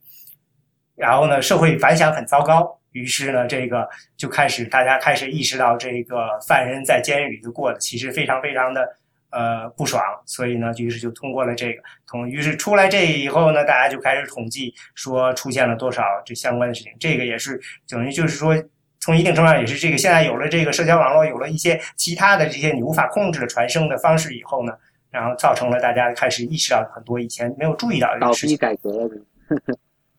[0.98, 8.96] 然后呢，社会反响很糟糕，于是呢，这个就开始大家开始意识到这个犯人在监狱里头过的其实非常非常的
[9.30, 18.56] 呃不爽，所以呢，于是就通过了这个统，于是出来这以后呢，大家就开始统计说出现了多少这相关的事情，这个也是等于就是说。
[19.00, 24.74] 从一定程度上也是这个，现在有了这个社交网络，有了一些其他的这些你无法控制的传声的方式以后呢，
[25.12, 28.58] 然后造成了大家开始意识到很多以前没有注意到的事情。
[28.58, 29.10] 改革了，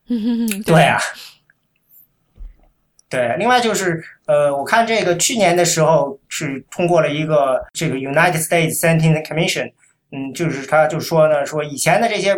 [0.65, 0.97] 对啊，
[3.09, 3.35] 对。
[3.37, 9.71] 另外就是，呃，我看这个去年的时候是通过了一个这个 United States Sentencing Commission，
[10.11, 12.35] 嗯，就是他就说呢，说以前的这些。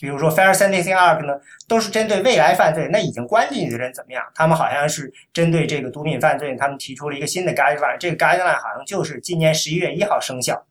[0.00, 1.34] 比如说，Fair Sentencing Act 呢，
[1.68, 4.24] 都是针对未来犯罪，那已经关进去的人怎么样？
[4.34, 10.66] 他们好像是针对这个毒品犯罪，他们提出了一个新的 guideline，这个 guideline 好像就是今年十一月一号生效。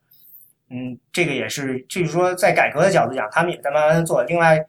[0.70, 4.22] 嗯，这个也是，就是说在改革的角度讲，他们也在慢慢做。
[4.24, 4.64] 另外，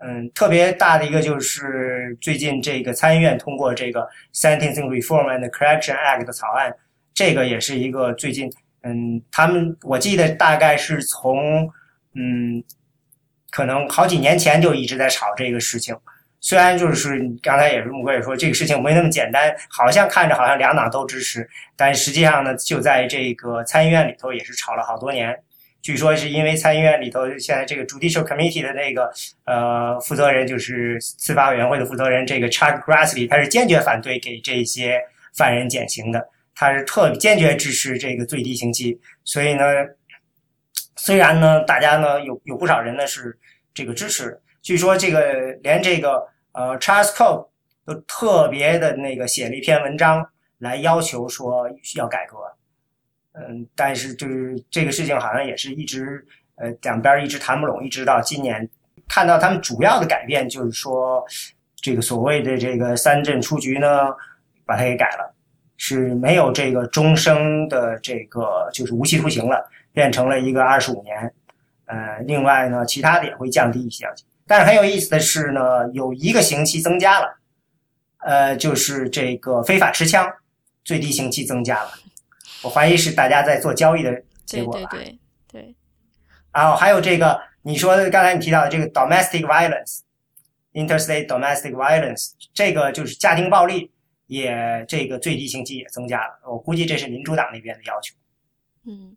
[0.00, 6.74] 嗯，特别大的一个就是最近这个参议院通过这个 Sentencing Reform and Correction Act 的草案，
[7.14, 8.50] 这个也是一个最近，
[8.82, 11.70] 嗯，他们我记得大概是从，
[12.14, 12.62] 嗯。
[13.52, 15.92] 可能好几年前就一直在吵这个事情，
[16.38, 25.36] 虽然就是刚才也是木哥也说这个事情没那么简单，好像看着好像两党都支持，但实际上呢，就在这个参议院里头也是吵了好多年。
[25.82, 29.10] 据说是因为参议院里头现在这个 Judicial Committee 的那个
[29.44, 35.00] 呃负责人就是司法委员会的负责人这个 Chuck Grassley，他是坚决反对给这些
[35.34, 39.64] 犯人减刑的，他是特坚决支持这个最低刑期，所以呢。
[40.96, 43.38] 虽然呢，大家呢有有不少人呢是
[43.72, 45.32] 这个支持，据说这个
[45.62, 47.48] 连这个呃 Charles Cole
[47.86, 51.66] 都特别的那个写了一篇文章来要求说
[51.96, 52.36] 要改革，
[53.32, 56.24] 嗯，但是就是这个事情好像也是一直
[56.56, 58.68] 呃两边一直谈不拢，一直到今年
[59.08, 61.24] 看到他们主要的改变就是说
[61.76, 63.88] 这个所谓的这个三镇出局呢
[64.64, 65.34] 把它给改了，
[65.76, 69.68] 是没有这个终生的这个就是无期徒刑了。
[69.92, 71.34] 变成了一个二十五年，
[71.86, 74.06] 呃，另外呢，其他的也会降低一些。
[74.46, 75.60] 但是很有意思的是呢，
[75.92, 77.26] 有一个刑期增加了，
[78.18, 80.32] 呃，就是这个非法持枪
[80.84, 81.90] 最低刑期增加了。
[82.62, 84.88] 我怀疑是大家在做交易的结果吧。
[84.90, 85.18] 对对
[85.48, 85.74] 对。
[86.52, 93.90] 然后还有这个，你说刚才你提到的这个 domestic violence，interstate domestic violence，这个就是家庭暴力，
[94.26, 96.40] 也这个最低刑期也增加了。
[96.46, 98.14] 我估计这是民主党那边的要求。
[98.86, 99.16] 嗯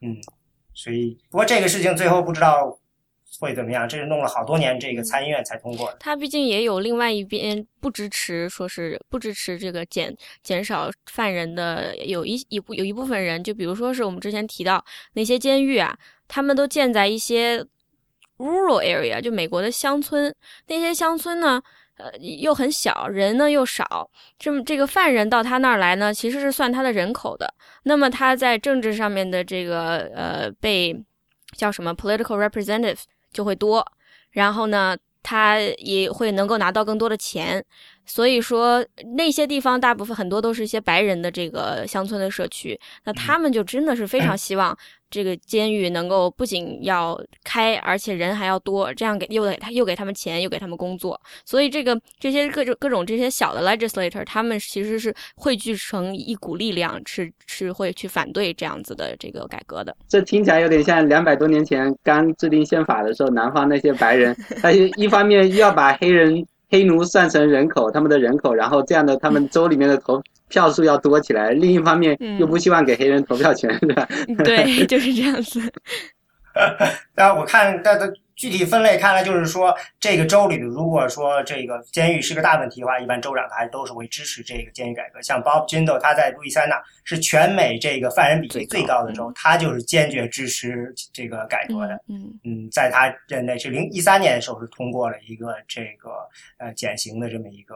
[0.00, 0.16] 嗯，
[0.74, 2.78] 所以不过这个事情最后不知道。
[3.38, 3.88] 会怎么样？
[3.88, 5.94] 这是弄了好多年，这个参议院才通过。
[6.00, 14.84] 他毕竟也有另外一边不支持，说是不支持这个减减少犯人的，有一一部有一部分人，就比如说是我们之前提到
[15.14, 15.96] 那些监狱啊，
[16.26, 17.64] 他们都建在一些
[18.38, 20.34] rural area，就美国的乡村。
[20.66, 21.62] 那些乡村呢，
[21.96, 27.52] 呃，又很小，人呢又少，这么这个犯人到他那儿来呢，其实是算他的人口的。
[27.82, 30.96] 那么他在政治上面的这个呃被
[31.56, 33.00] 叫什么 political representative。
[33.36, 33.86] 就会多，
[34.30, 37.62] 然后呢，他也会能够拿到更多的钱。
[38.06, 38.84] 所以说，
[39.16, 44.76] 那些地方大部分很多都是一些白人的这个乡村的社区，那他们就真的是非常希望
[45.10, 51.20] 这个监狱能够不仅要开，而且人还要多，这样给又给他又给他们钱，又给他们工作。
[51.44, 59.96] 所以这个这些各种各种这些小的 legislator，他们其实是汇聚成一股力量，是是会去反对这样子的这个改革的。
[60.08, 66.46] 这听起来有点像两百多年前刚制定宪法的时候，南方那些白人，他一方面又要把黑人。
[66.68, 71.50] 黑奴算成人口，他们的人口，然后这样的他们州里面的投票数要多起来。
[71.50, 74.08] 另一方面又不希望给黑人投票权，是吧？
[74.44, 75.60] 对，就是这样子。
[77.14, 85.22] 然后我看它的具体分类，看来就是说，这个州里，如果说这个监狱是个大问题的话，一般州长他都是会支持这个监狱改革。
[85.22, 91.94] 像 Bob Jindal，他在路易斯安那是全美这个犯人比例最高的州，他就是坚决支持这个改革的。
[92.08, 96.10] 嗯嗯，在他任内是零一三年的时候是通过了一个这个
[96.58, 97.74] 呃减刑的这么一个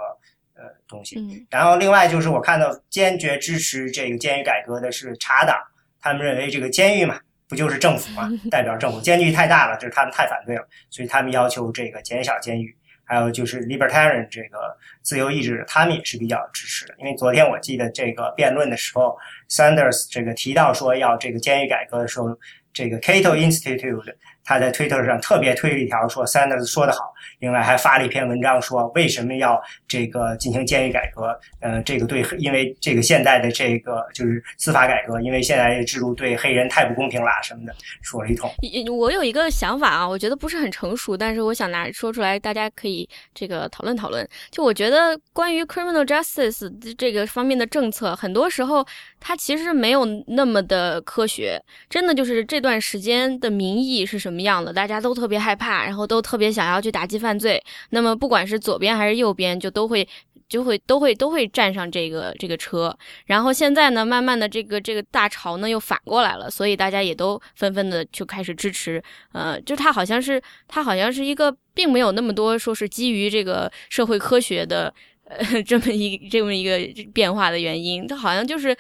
[0.55, 1.19] 呃东西。
[1.19, 5.57] 嗯，然后另外就是我看到坚决支持这个监狱改革的是茶党，
[6.03, 7.19] 他们认为这个监狱嘛。
[7.51, 8.31] 不就是政府吗？
[8.51, 12.75] 代表政府，监狱太大了，就是他们太反对了，所以他们要求这个减小监狱。
[13.05, 16.95] 还有就是 libertarian 这个自由意志，他们也是比较支持的。
[17.01, 19.19] 因为昨天我记得这个辩论的时候
[19.49, 22.39] ，Sanders 这个提到说要这个监狱改革的时候，
[22.73, 24.15] 这个 Cato Institute。
[24.45, 31.39] 他在推特上特别推了一条说，Sanders 说得好，另外还发了一篇文章说为什么要这个进行监狱改革？
[31.61, 38.51] 呃，这个对，因为这个现在的这个就是司法改革，因为现在的制度对黑人太不公平啦什么的，说了一通。
[38.91, 44.27] 我有一个想法啊，我觉得不是很成熟，但是我想拿说出来，大家可以这个讨论讨论。
[44.51, 48.85] 就我觉得关于 criminal justice 这个方面的政策，很多时候
[49.21, 54.40] 它其实没有那么的科学，真的就是这段时间的民意是什么？
[54.43, 57.63] 样的，大家都特别害怕，然后都特别想要去打击犯罪。
[57.91, 60.07] 那么不管是左边还是右边，就都会
[60.49, 62.97] 就会都会都会站上这个这个车。
[63.27, 69.03] 然后现在呢，慢慢的这个这个大潮呢又反过来了，所以大家也都纷纷的就开始支持。
[69.33, 74.93] 呃，就它好像是它好像是一个并没有那么多说是基于这个社会科学的
[75.25, 76.79] 呃 这么一这么一个
[77.13, 78.77] 变化的原因，它好像就是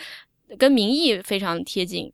[0.58, 2.12] 跟民意非常贴近。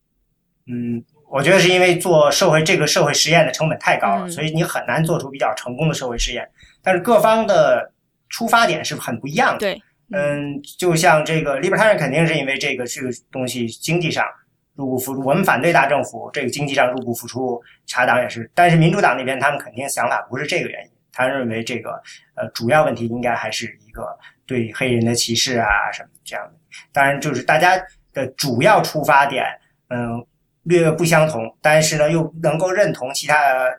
[0.66, 1.02] 嗯。
[1.28, 6.48] 我觉得是因为做社会这个社会实验的成本太高了，所以你很难做出比较成功的社会实验。
[6.82, 7.92] 但是各方的
[8.28, 9.58] 出发点是很不一样的。
[9.58, 9.82] 对，
[10.12, 14.24] 嗯，就像这个 libertarian 肯定是因为这个这个东西经济上
[14.76, 17.60] 入不敷出，我们反对大政府，这个经济上入不敷出。
[17.86, 22.00] 查党也是，但是民主党那边他们肯定想法不是这个原因，他认为这个
[22.36, 24.16] 呃主要问题应该还是一个
[24.46, 26.52] 对黑人的歧视啊什么这样的。
[26.92, 27.76] 当然，就是大家
[28.12, 29.44] 的主要出发点，
[29.88, 30.24] 嗯。
[30.66, 33.36] 略不相同，但是呢，又能够认同其他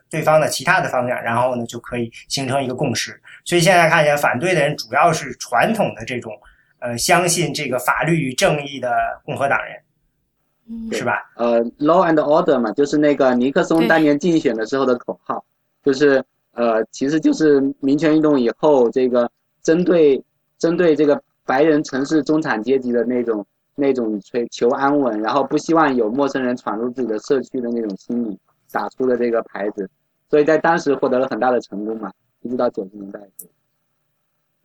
[0.10, 3.22] 对方的其他的方向，然后呢，就可以形成一个共识。
[3.44, 6.32] 所以现在看起来，反对的人主要是传统的这种，
[6.80, 8.90] 呃，相信这个法律与正义的
[9.26, 11.30] 共和党人，是吧？
[11.36, 15.44] 呃，law and order 嘛，就是那个尼克松当年竞选的时候的口号，
[15.84, 16.24] 就是
[16.54, 19.30] 呃，其实就是民权运动以后这个
[19.62, 20.24] 针对
[20.58, 23.46] 针对这个白人城市中产阶级的那种。
[23.78, 28.38] 那种追求安稳，然后不希望有陌生人闯入自己的社区的那种心理
[28.72, 29.90] 打出的这个牌子，
[30.30, 32.12] 所以在当时获得了很大的成功嘛。
[32.42, 33.20] 一直到九十年代。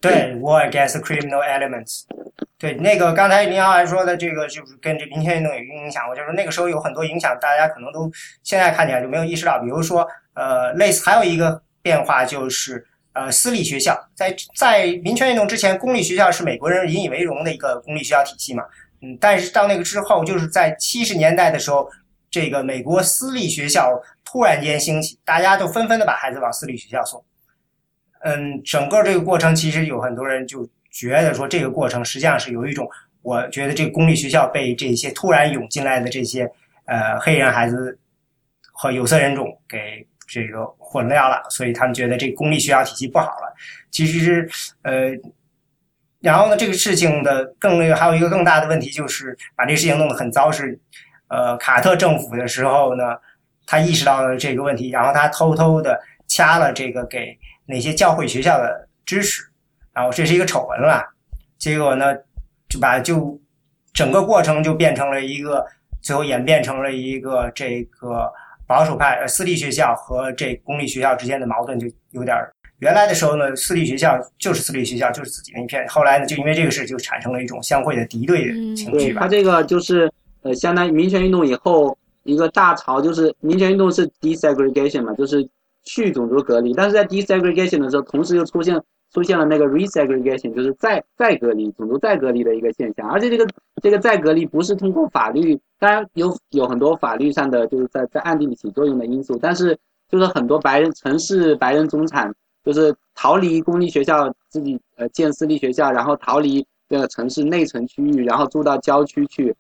[0.01, 2.05] 对，War against criminal elements。
[2.59, 6.09] 对，那个刚才林浩还说的这个，就是跟这民权运动有影响。
[6.09, 8.10] 我就是那个时候有很多影响，大家可能都
[8.43, 9.59] 现在看起来就没有意识到。
[9.60, 18.64] 比如说，呃，类似还有一个变化就是，呃，私立学校在在民权运动之前，公立学校是美国人引以为荣的一个公立学校体系嘛。
[19.02, 21.90] 嗯，但是到那个之后，就是在七十年代的时候，
[22.30, 27.22] 这个美国私立学校突然间兴起，大家都纷纷的把孩子往私立学校送，
[28.22, 32.88] 嗯，整个这个过程其实有很多人就觉得说，这个过程实际上是有一种，
[33.22, 36.50] 我觉得这个公立学校被这些突然涌进来的这些
[36.86, 37.98] 呃黑人孩子
[38.72, 43.54] 和有色人种给这个混掉了，所以他们觉得这公立学校体系不好了。
[43.90, 44.50] 其实是
[44.82, 45.10] 呃，
[46.23, 50.81] 然后呢，这个事情的更还有一个更大的问题就是把这事情弄得很糟，是
[51.28, 53.16] 呃卡特政府的时候呢，
[53.66, 57.39] 他意识到了这个问题，然后他偷偷的掐了这个给。
[57.65, 59.44] 哪些教会学校的支持，
[59.94, 61.01] 然后这是一个丑闻了。
[61.59, 62.12] 结果呢，
[62.69, 63.40] 就把就
[63.94, 65.65] 整个过程就变成了一个，
[66.03, 68.31] 最后演变成了一个这个
[68.66, 72.36] 保守派呃私立学校和这公立学校之间的矛盾，就有点
[72.82, 79.20] 原来的时候呢，私立学校就是私立学校就是自己那一片，后来呢，就因为这个事就产生了一种相会的敌对的情绪吧。
[79.22, 80.10] 他这个就是
[80.42, 85.48] 呃，相当于民权运动以后一个大潮，就是民权运动是 desegregation 嘛，就是。
[85.84, 88.80] 去种族隔离，但是在 desegregation 的时候，同时又出现
[89.12, 93.10] 出现了那个 resegregation，就是再再隔离种族再隔离的一个现象。
[93.10, 93.44] 而且这个
[93.82, 99.76] 这个再隔离不是通过法律，当然有有很多法律上的就是在在暗地里起作用的因素，但是
[100.09, 102.32] 就是很多白人城市白人中产
[102.64, 109.55] 就是逃离公立学校，自己呃建私立学校，然后逃离这个城市内城区域，然后住到郊区去，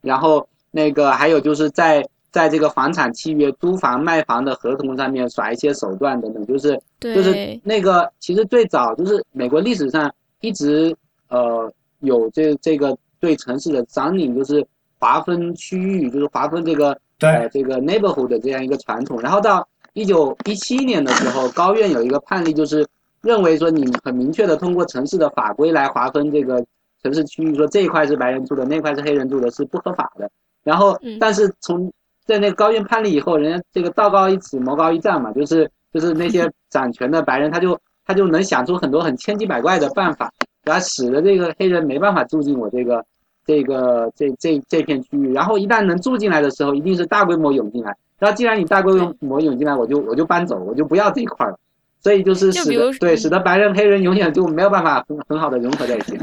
[0.00, 2.06] 然后那个还有就是在。
[2.32, 10.94] 在这个房产契约、租房、卖房的合同上面耍一些手段等等，就是就是那个，其实最早就是美国历史上一直
[11.28, 14.62] 呃有这这个对城市的 zoning，就是
[14.98, 16.90] 划分区域，就是划分这个
[17.20, 19.18] 呃这个 neighborhood 的这样一个传统。
[19.18, 19.66] 然后到
[19.96, 22.86] 一九一七年的时候，高院有一个判例，就是
[23.22, 26.62] 认为说你很明确的通过城市的法规来划分这个
[27.02, 30.30] 城市区域，说这一块是白人住的，那块是黑人住的，是不合法的。
[30.62, 31.90] 然后但是从
[32.26, 40.30] 在那个高院判例以后，人家这个道高一尺，魔高一丈嘛，就是就是那些掌权的白人，他就他就能想出很多很千奇百怪的办法，
[40.62, 43.02] 然后使得这个黑人没办法住进我这个
[43.46, 45.32] 这个这这这片区域。
[45.32, 47.96] 然后一旦能住进来的时候，一定是大规模涌进来。
[48.18, 51.58] 然后既然你大规模涌进来，我就我就搬走，我就不要这一块了。
[51.98, 56.18] 所以就是使得对使得白人黑人永远就没有办法很很好的融合在一起。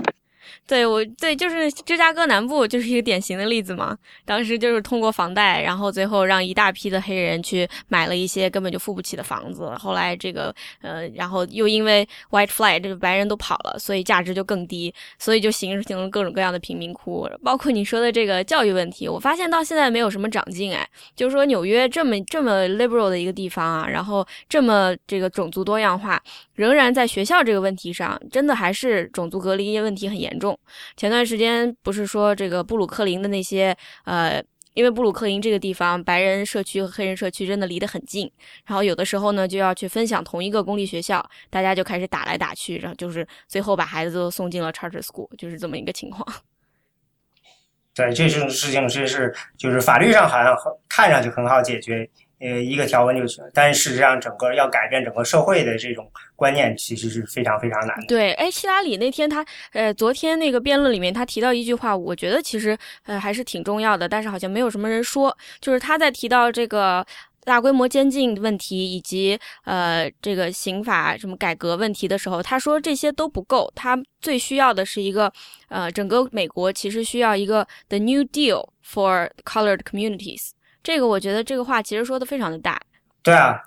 [0.65, 3.98] 对我对就是芝加哥南部就是一个典型的例子嘛。
[4.23, 9.69] 当时就是通过房贷，然后最后让一大批的黑人去买了一些根本就付不起的房子。
[9.77, 17.30] 后来这个呃，然后又因为 white flight 这个白人都跑了，所以价值就更低，所以就形成了各种各样的贫民窟。
[17.44, 20.88] 包括你说的这个教育问题，我发现到现在没有什么长进哎。
[21.15, 26.22] 就是说纽约这么这么 liberal 的一个地方啊，然后这么这个种族多样化，
[26.56, 30.52] 仍然在学校这个问题上，真的还是种族隔离问题很严重。
[30.95, 33.75] 前段时间不是说这个布鲁克林的那些
[34.05, 34.43] 呃，
[34.73, 38.31] 因为布鲁克林这个地方白人社区和黑人社区真的离得很近，
[38.65, 46.27] 然后有的时候呢就要去分享同一个公立学校，大家就开始打来打去，然后就是最后把孩子都送进了 charter school，就是这么一个情况。
[47.93, 50.55] 对，这种事情是是就是法律上好像
[50.89, 52.09] 看上去很好解决。
[52.44, 58.06] 呃，一个条文就行，但事实上，整个要改变整个社会的这种观念，其实是非常非常难的。
[58.06, 67.06] 对，哎，希拉里那天他，呃，昨天那个辩论里面，他提到一句话，我觉得其实呃还是挺重要的，但是好像没有什么人说，就是他在提到这个
[67.45, 75.32] 大规模监禁问题以及呃这个刑法什么改革问题的时候，他说这些都不够，他最需要的是一个
[75.70, 80.49] 呃整个美国其实需要一个 the New Deal for colored communities。
[80.84, 82.77] 这个我觉得这个话其实说的非常的大。
[83.23, 83.57] 对啊，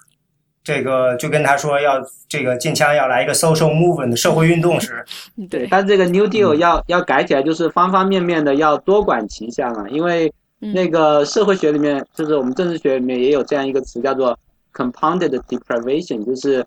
[0.62, 1.94] 这个就跟他说要
[2.28, 4.92] 这个禁枪要来一个 social movement 社会运动似
[5.36, 5.46] 的。
[5.48, 9.88] 对，但这个 New Deal 要要改起来，就是方方面面的要多管齐下嘛。
[9.88, 14.38] 因为那个社会学里面，就是我们政治学里面也有这样一个词叫做
[14.74, 16.62] compounded deprivation，就是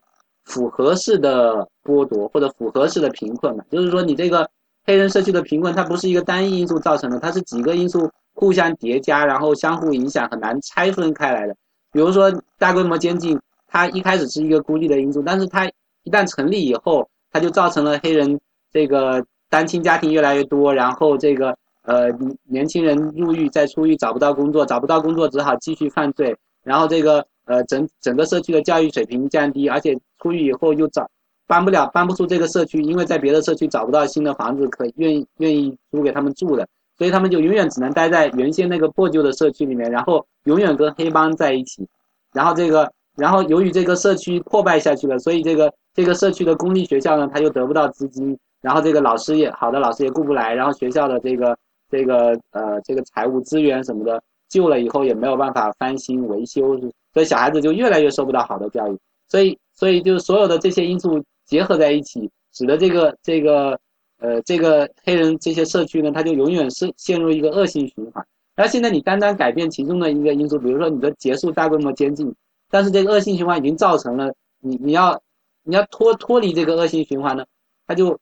[0.46, 3.64] 复合式的剥夺或者复合式的贫困嘛。
[3.70, 4.50] 就是说你这个
[4.88, 8.10] 黑人社区的贫困，它不是一个单一因素造成的，它是几个因素。
[8.40, 11.54] 互相叠加，然后相互影响，很难拆分开来的。
[11.92, 13.38] 比如说大规模监禁，
[13.68, 15.68] 它一开始是一个孤立的因素，但是它
[16.04, 18.40] 一旦成立以后，它就造成了黑人
[18.72, 22.10] 这个单亲家庭越来越多，然后这个呃
[22.46, 26.34] 年轻人入狱再出狱找不到工作，找不到工作只好继续犯罪，
[26.64, 31.06] 然后这个呃整 整个社区的教育水平降低，而且出狱以后又找
[31.46, 36.66] 搬不了搬不出这个社区，因为在别的社区找不到新的房子可愿意愿意租给他们住的。
[37.00, 41.88] 所以他们就永远只能待在原先那个破旧的社区里面，然后永远跟黑帮在一起，
[42.34, 51.58] 然后这个，然后由于这个社区破败下去了，所以这个这个社区的公立学校呢，他又得不到资金，然后这个老师也好的老师也顾不来，然后学校的这个
[51.90, 56.78] 这个呃这个财务资源什么的旧了以后也没有办法翻新维修，
[57.14, 58.98] 所以小孩子就越来越受不到好的教育。
[59.30, 63.80] 所以所以就所有的这些因素结合在一起，使得这个这个
[64.20, 68.26] 呃这个黑人这些社区呢，它就永远是陷入一个恶性循环。
[68.56, 72.34] 然后现在你单单改变其中的一个因素，比如说你的结束大规模监禁，
[72.70, 75.22] 但是这个恶性循环已经造成了你你要
[75.64, 77.46] 你要脱脱离这个恶性循环呢，
[77.88, 78.20] 它就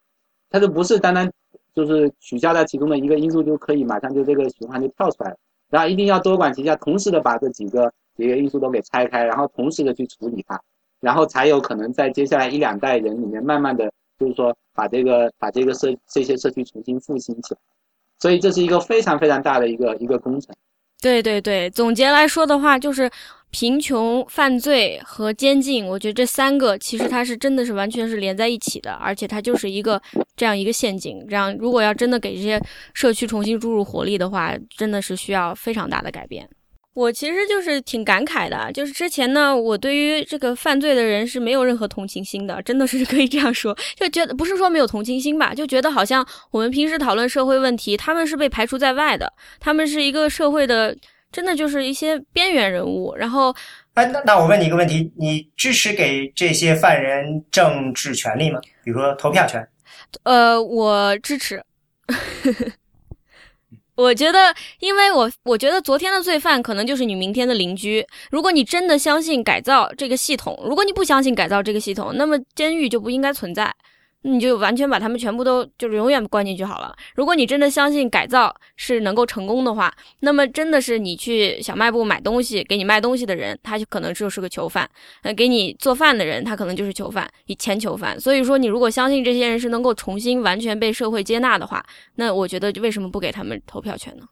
[0.50, 1.32] 它就不是单单
[1.74, 5.38] 就是取消掉其中的一个因素就可以马上就这个循环就跳出来了。
[5.70, 10.62] 然后一定要多管齐下，同时的把这几个几个因素都给拆开，然后同时的去处理它，
[11.02, 17.60] 然后才有可能在接下来一两代人里面，慢慢的就是说把这个把这个社这些社区重新复兴起来。
[18.20, 20.56] 所以这是一个非常非常大的一个一个工程。
[21.00, 23.08] 对对对，总结来说的话，就是
[23.52, 30.02] 贫穷、犯罪和监禁，我觉得这三个其实它是真的是完全是连在一起的，而且它就是一个
[30.36, 31.24] 这样一个陷阱。
[31.30, 32.60] 这样，如果要真的给这些
[32.96, 36.50] 社区重新注入活力的话，真的是需要非常大的改变。
[36.98, 50.98] 我其实就是挺感慨的，就是之前呢，我对于这个犯罪的人是没有任何同情心的，真的是 可以这样说，就觉得不是说没有同情心吧，就觉得好像我们平时讨论社会问题，他们是被排除在外的，他们是一个社会的，
[51.32, 53.14] 真的就是一些边缘人物。
[53.16, 53.56] 然后，
[53.94, 58.60] 哎，那那我问你一个问题，你支持给这些犯人政治权利吗？
[58.84, 59.64] 比如说投票权？
[60.24, 61.62] 呃，我支持。
[63.98, 68.06] 我觉得，因为我我觉得昨天的罪犯可能就是你明天的邻居。
[68.30, 73.74] 如果你真的相信改造这个系统，如果你不相信改造这个系统，那么监狱就不应该存在。
[74.24, 76.94] 你就完全把他们全部都就是永远关进去好了。
[77.16, 84.86] 如果你真的相信改造是能够成功的话，那么真的是你去小卖部买东西，给你卖东西的人，他就可能就是个囚犯；
[85.22, 88.20] 呃，给你做饭的人，他可能就是囚犯，以前囚犯。
[88.20, 91.86] 所以说，你如果相信这些人是能够重新完全被社会接纳的话，
[92.16, 94.26] 那我觉得为什么不给他们投票权呢？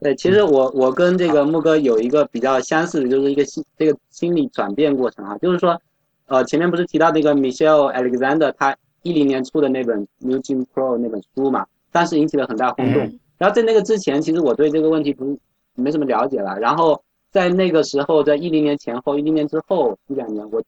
[0.00, 5.80] 对，其实我我跟这个木哥有一个比较相似的，就是一个心这个心理转变过程啊，就是说，
[6.26, 8.74] 呃，前面不是提到那个 Michelle Alexander 他。
[9.06, 13.02] 一零年出的那本《New Jim Crow》那本书嘛，当时引起了很大轰动。
[13.38, 15.38] 然后在那个之前，其实我对这个问题不是
[15.76, 16.58] 没什么了解了。
[16.58, 17.00] 然后
[17.30, 20.60] 在那个时候，在一零年前后、一零年之后一两年，我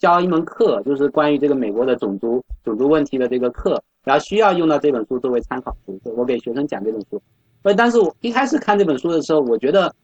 [0.00, 7.22] 教一门课，就是关于这个美国的种族种族问题的这个课，然后需要用到这本书作为参考书，我给学生讲这本书。
[7.62, 9.94] 所以，但是我一开始看这本书的时候，我觉得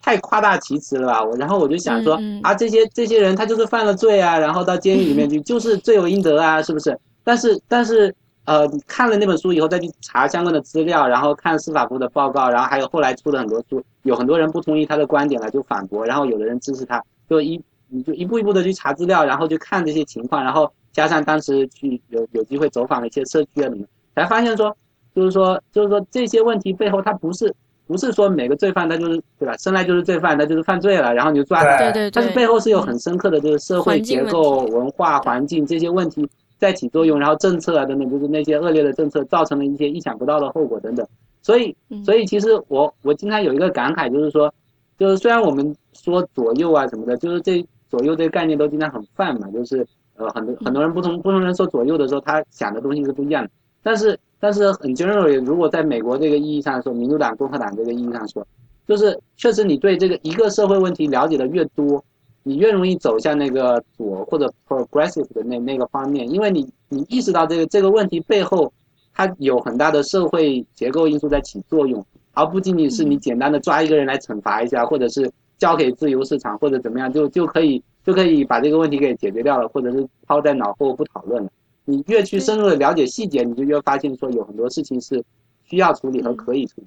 [0.00, 1.24] 太夸大其词了吧？
[1.24, 6.96] 我然后我就想说啊，这些这些人他就是犯了罪啊，然后到监狱里面去就是罪有应得啊，是不是？
[7.22, 8.14] 但是，但是，
[8.44, 23.84] 呃，看了那本书以后，再去查相关的资料，然后看司法部的报告，然后还有后来出的很多书，有很多人不同意他的观点了，就反驳，然后有的人支持他，就一你就一步一步的去查资料，然后去看这些情况，然后加上当时去有有机会走访了一些社区啊什么，
[24.16, 24.74] 才发现说，
[25.14, 27.54] 就是说，就是说这些问题背后，他不是
[27.86, 36.28] 不是说每个罪犯他就是对吧，生来就是罪犯，他就是犯罪了，然后你就抓他，对对对，但是背后是有很深刻的这个社会结构、文化环境这些问题。
[36.60, 41.04] 在起作用，然后政策啊等等，就是那些恶劣的政策造成了一些意想不到的后果等等。
[41.40, 41.74] 所以，
[42.04, 44.52] 所以其实我我经常有一个感慨，就是说，
[44.98, 49.84] 就是虽然我们说左右啊什么的，就是这左右这个概念都经常很泛嘛，就是
[50.16, 53.50] 呃很多很多人不同不同人说左右的时候，他想的东西是不一样的。
[53.82, 58.46] 但是但是很 generally，如果在美国这个意义上说，民主党、共和党这个意义上说，
[58.86, 62.04] 就是确实你对这个一个社会问题了解的越多。
[62.42, 68.72] 你越容易走向那个左或者 progressive 的那那个方面，因为你你意识到这个这个问题背后，
[69.12, 81.50] 它有很大的社会结构因素在起作用，而不仅仅是你简单的抓一个人来惩罚一下，或者是交给自由市场或者怎么样就就可以就可以把这个问题给解决掉了，或者是抛在脑后不讨论了。
[81.84, 85.22] 你越去深入的了解细节，你就越发现说有很多事情是
[85.64, 86.86] 需要处理和可以处理。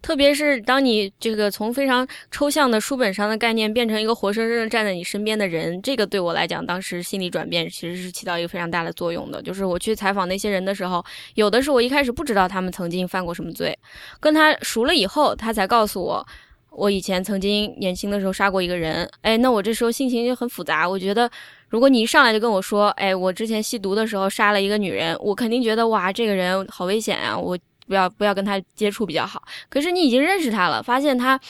[0.00, 9.42] 特别是当你这个从非常抽象的书本上的概念变成一个活生生的站在你身边的人，这个对我来讲，当时心理转变其实是起到一个非常大的作用的。
[9.42, 11.04] 就是我去采访那些人的时候，
[11.34, 13.76] 有的是我一开始不知道他们曾经犯过什么罪，
[14.20, 16.26] 跟他熟了以后，他才告诉我，
[16.70, 19.08] 我以前曾经年轻的时候杀过一个人。
[19.22, 20.88] 哎，那我这时候心情就很复杂。
[20.88, 21.28] 我觉得，
[21.68, 27.58] 如果你一上来就跟我说，哎，我之前吸毒的时候杀了一个女人，我肯定觉得哇，这个人好危险啊，我。
[27.88, 29.42] 不要不要跟他接触比较好。
[29.68, 31.40] 可是你已经认识他了，发现他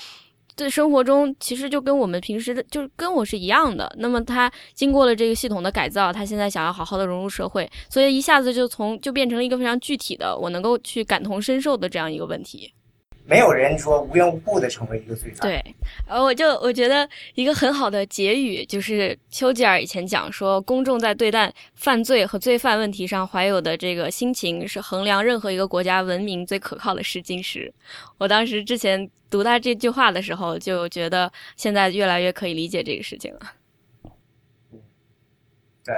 [0.56, 3.94] 在生活中其实就跟我们平时的，就是跟我是一样的。
[3.98, 12.72] 那么他经过了这个系统的改造，他现在想要好好的融入社会，所以一下子就从就变成了一个非常具体的，我能够去感同身受的这样一个问题。
[13.28, 15.46] 没有人说无缘无故的成为一个罪犯。
[15.46, 15.74] 对，
[16.06, 27.70] 呃，我就我觉得一个很好的结语就是丘吉尔以前讲说，公众在对待犯罪和罪犯问题上怀有的这个心情，是衡量任何一个国家文明最可靠的试金石。
[28.16, 33.40] 我当时之前读到这句话的时候，就觉得现在越来越可以理解这个事情了。
[35.84, 35.94] 对，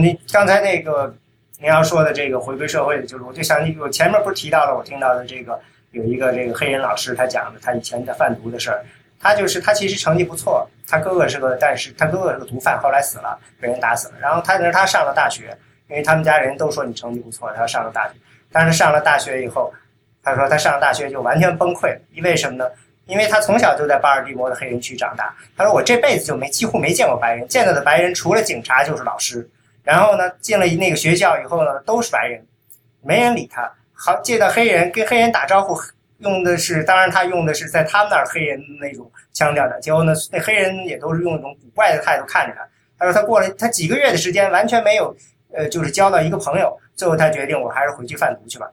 [0.00, 1.14] 你刚才那个
[1.58, 5.60] 您要说的这个回归社会的，就是我就想起我前面不是提到了我听到的这个
[5.92, 8.84] 有一个这个黑人老师他讲的他以前在贩毒的事儿，
[9.20, 14.14] 他就是他其实成绩不错，他哥哥是个但是他哥哥是个毒贩，后来死了，被人打死了。
[14.20, 15.56] 然后他那他上了大学，
[15.88, 18.14] 因为他们家人都说你成绩不错，他上了大学。
[18.52, 19.72] 但是上了大学以后，
[20.22, 22.68] 他说他上了大学就完全崩溃，因为什么呢？
[23.06, 25.34] 因为他从小就在巴尔的摩的黑人区长大。
[25.56, 29.48] 他说我这辈子就没几乎没见过白人，见到的白人除了警察就是老师。
[29.82, 32.46] 然后呢，进了那个学校以后呢，都是白人，
[33.02, 33.68] 没人理他。
[34.02, 35.78] 好，见到黑人跟黑人打招呼，
[36.20, 39.78] 用的是当然他用的是在他们那儿黑人那种腔调的。
[39.78, 42.66] 结果呢，那黑人也都是用一种古怪的态度看着他。
[42.98, 45.14] 他说他过了他几个月的时间完全没有，
[45.52, 46.74] 呃，就是交到一个朋友。
[46.96, 48.66] 最后他决定我还是回去贩毒去吧。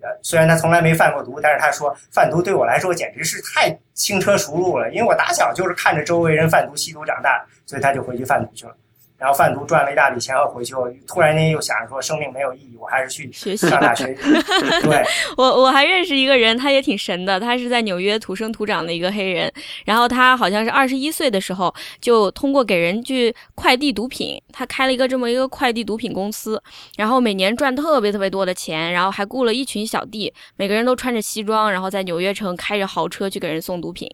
[0.00, 8.76] 呃，虽然他从来没贩过毒，但是他说贩毒对我来说简直是太轻车熟路了，因为我打小就是看着周围人贩毒吸毒长大，所以他就回去贩毒去了。
[9.18, 14.14] 然后贩毒赚了一大笔钱后回去，我突然间又想着说生命没有意义，我还是去上大学。
[14.82, 15.04] 对，
[15.36, 19.52] 我我还认识一个人，他也挺神的，他是在纽约土生土长的一个黑人，
[19.84, 26.62] 然后他好像是二十一岁的时候就通过给人去快递毒品，他开了一个这么一个快递毒品公司，
[26.96, 34.08] 然后每年赚特别特别多的钱，然后还雇了一群小弟，每个人都穿着西装，然后在纽约城开着豪车去给人送毒品，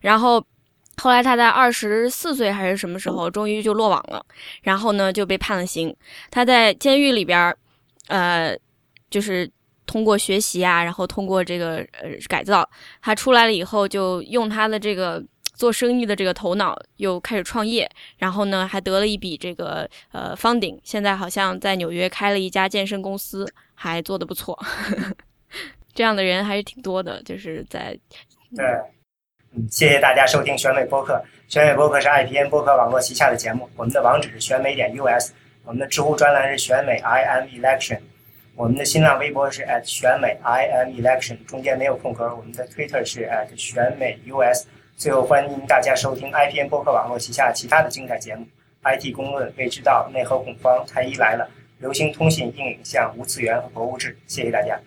[0.00, 0.42] 然后。
[1.02, 4.24] 后来他在二十四岁还是什么时候，终于就落网了，
[4.62, 5.94] 然后呢就被判了刑。
[6.30, 7.54] 他在监狱里边，
[8.08, 8.56] 呃，
[9.10, 9.48] 就是
[9.86, 12.68] 通过学习啊，然后通过这个呃改造，
[13.02, 15.22] 他出来了以后就用他的这个
[15.54, 24.58] 做生意的这个头脑，又开始创业，然后呢还得了一笔这个呃 funding，现在好像在纽约开了一家健身公司，还做得不错。
[25.94, 27.96] 这样的人还是挺多的，就是在
[28.56, 28.64] 对。
[29.70, 31.22] 谢谢大家收听选美播客。
[31.48, 33.68] 选美播客是 IPN 播客网络旗下的节目。
[33.76, 35.32] 我们的网址是选美点 US，
[35.64, 38.00] 我们的知乎专栏是选美 I M Election，
[38.54, 42.34] 我们的新浪微博是 at 选美 I M Election，中间没有空格。
[42.36, 44.66] 我们的 Twitter 是 at 选美 US。
[44.96, 48.46] 最后欢迎大家收听 IPN 播客网络旗下其他的精彩节目
[48.82, 54.16] ：IT 公论、未知道、内核恐慌、太医来了、流行通信、硬影像、无次元和博物志。
[54.26, 54.78] 谢谢大家。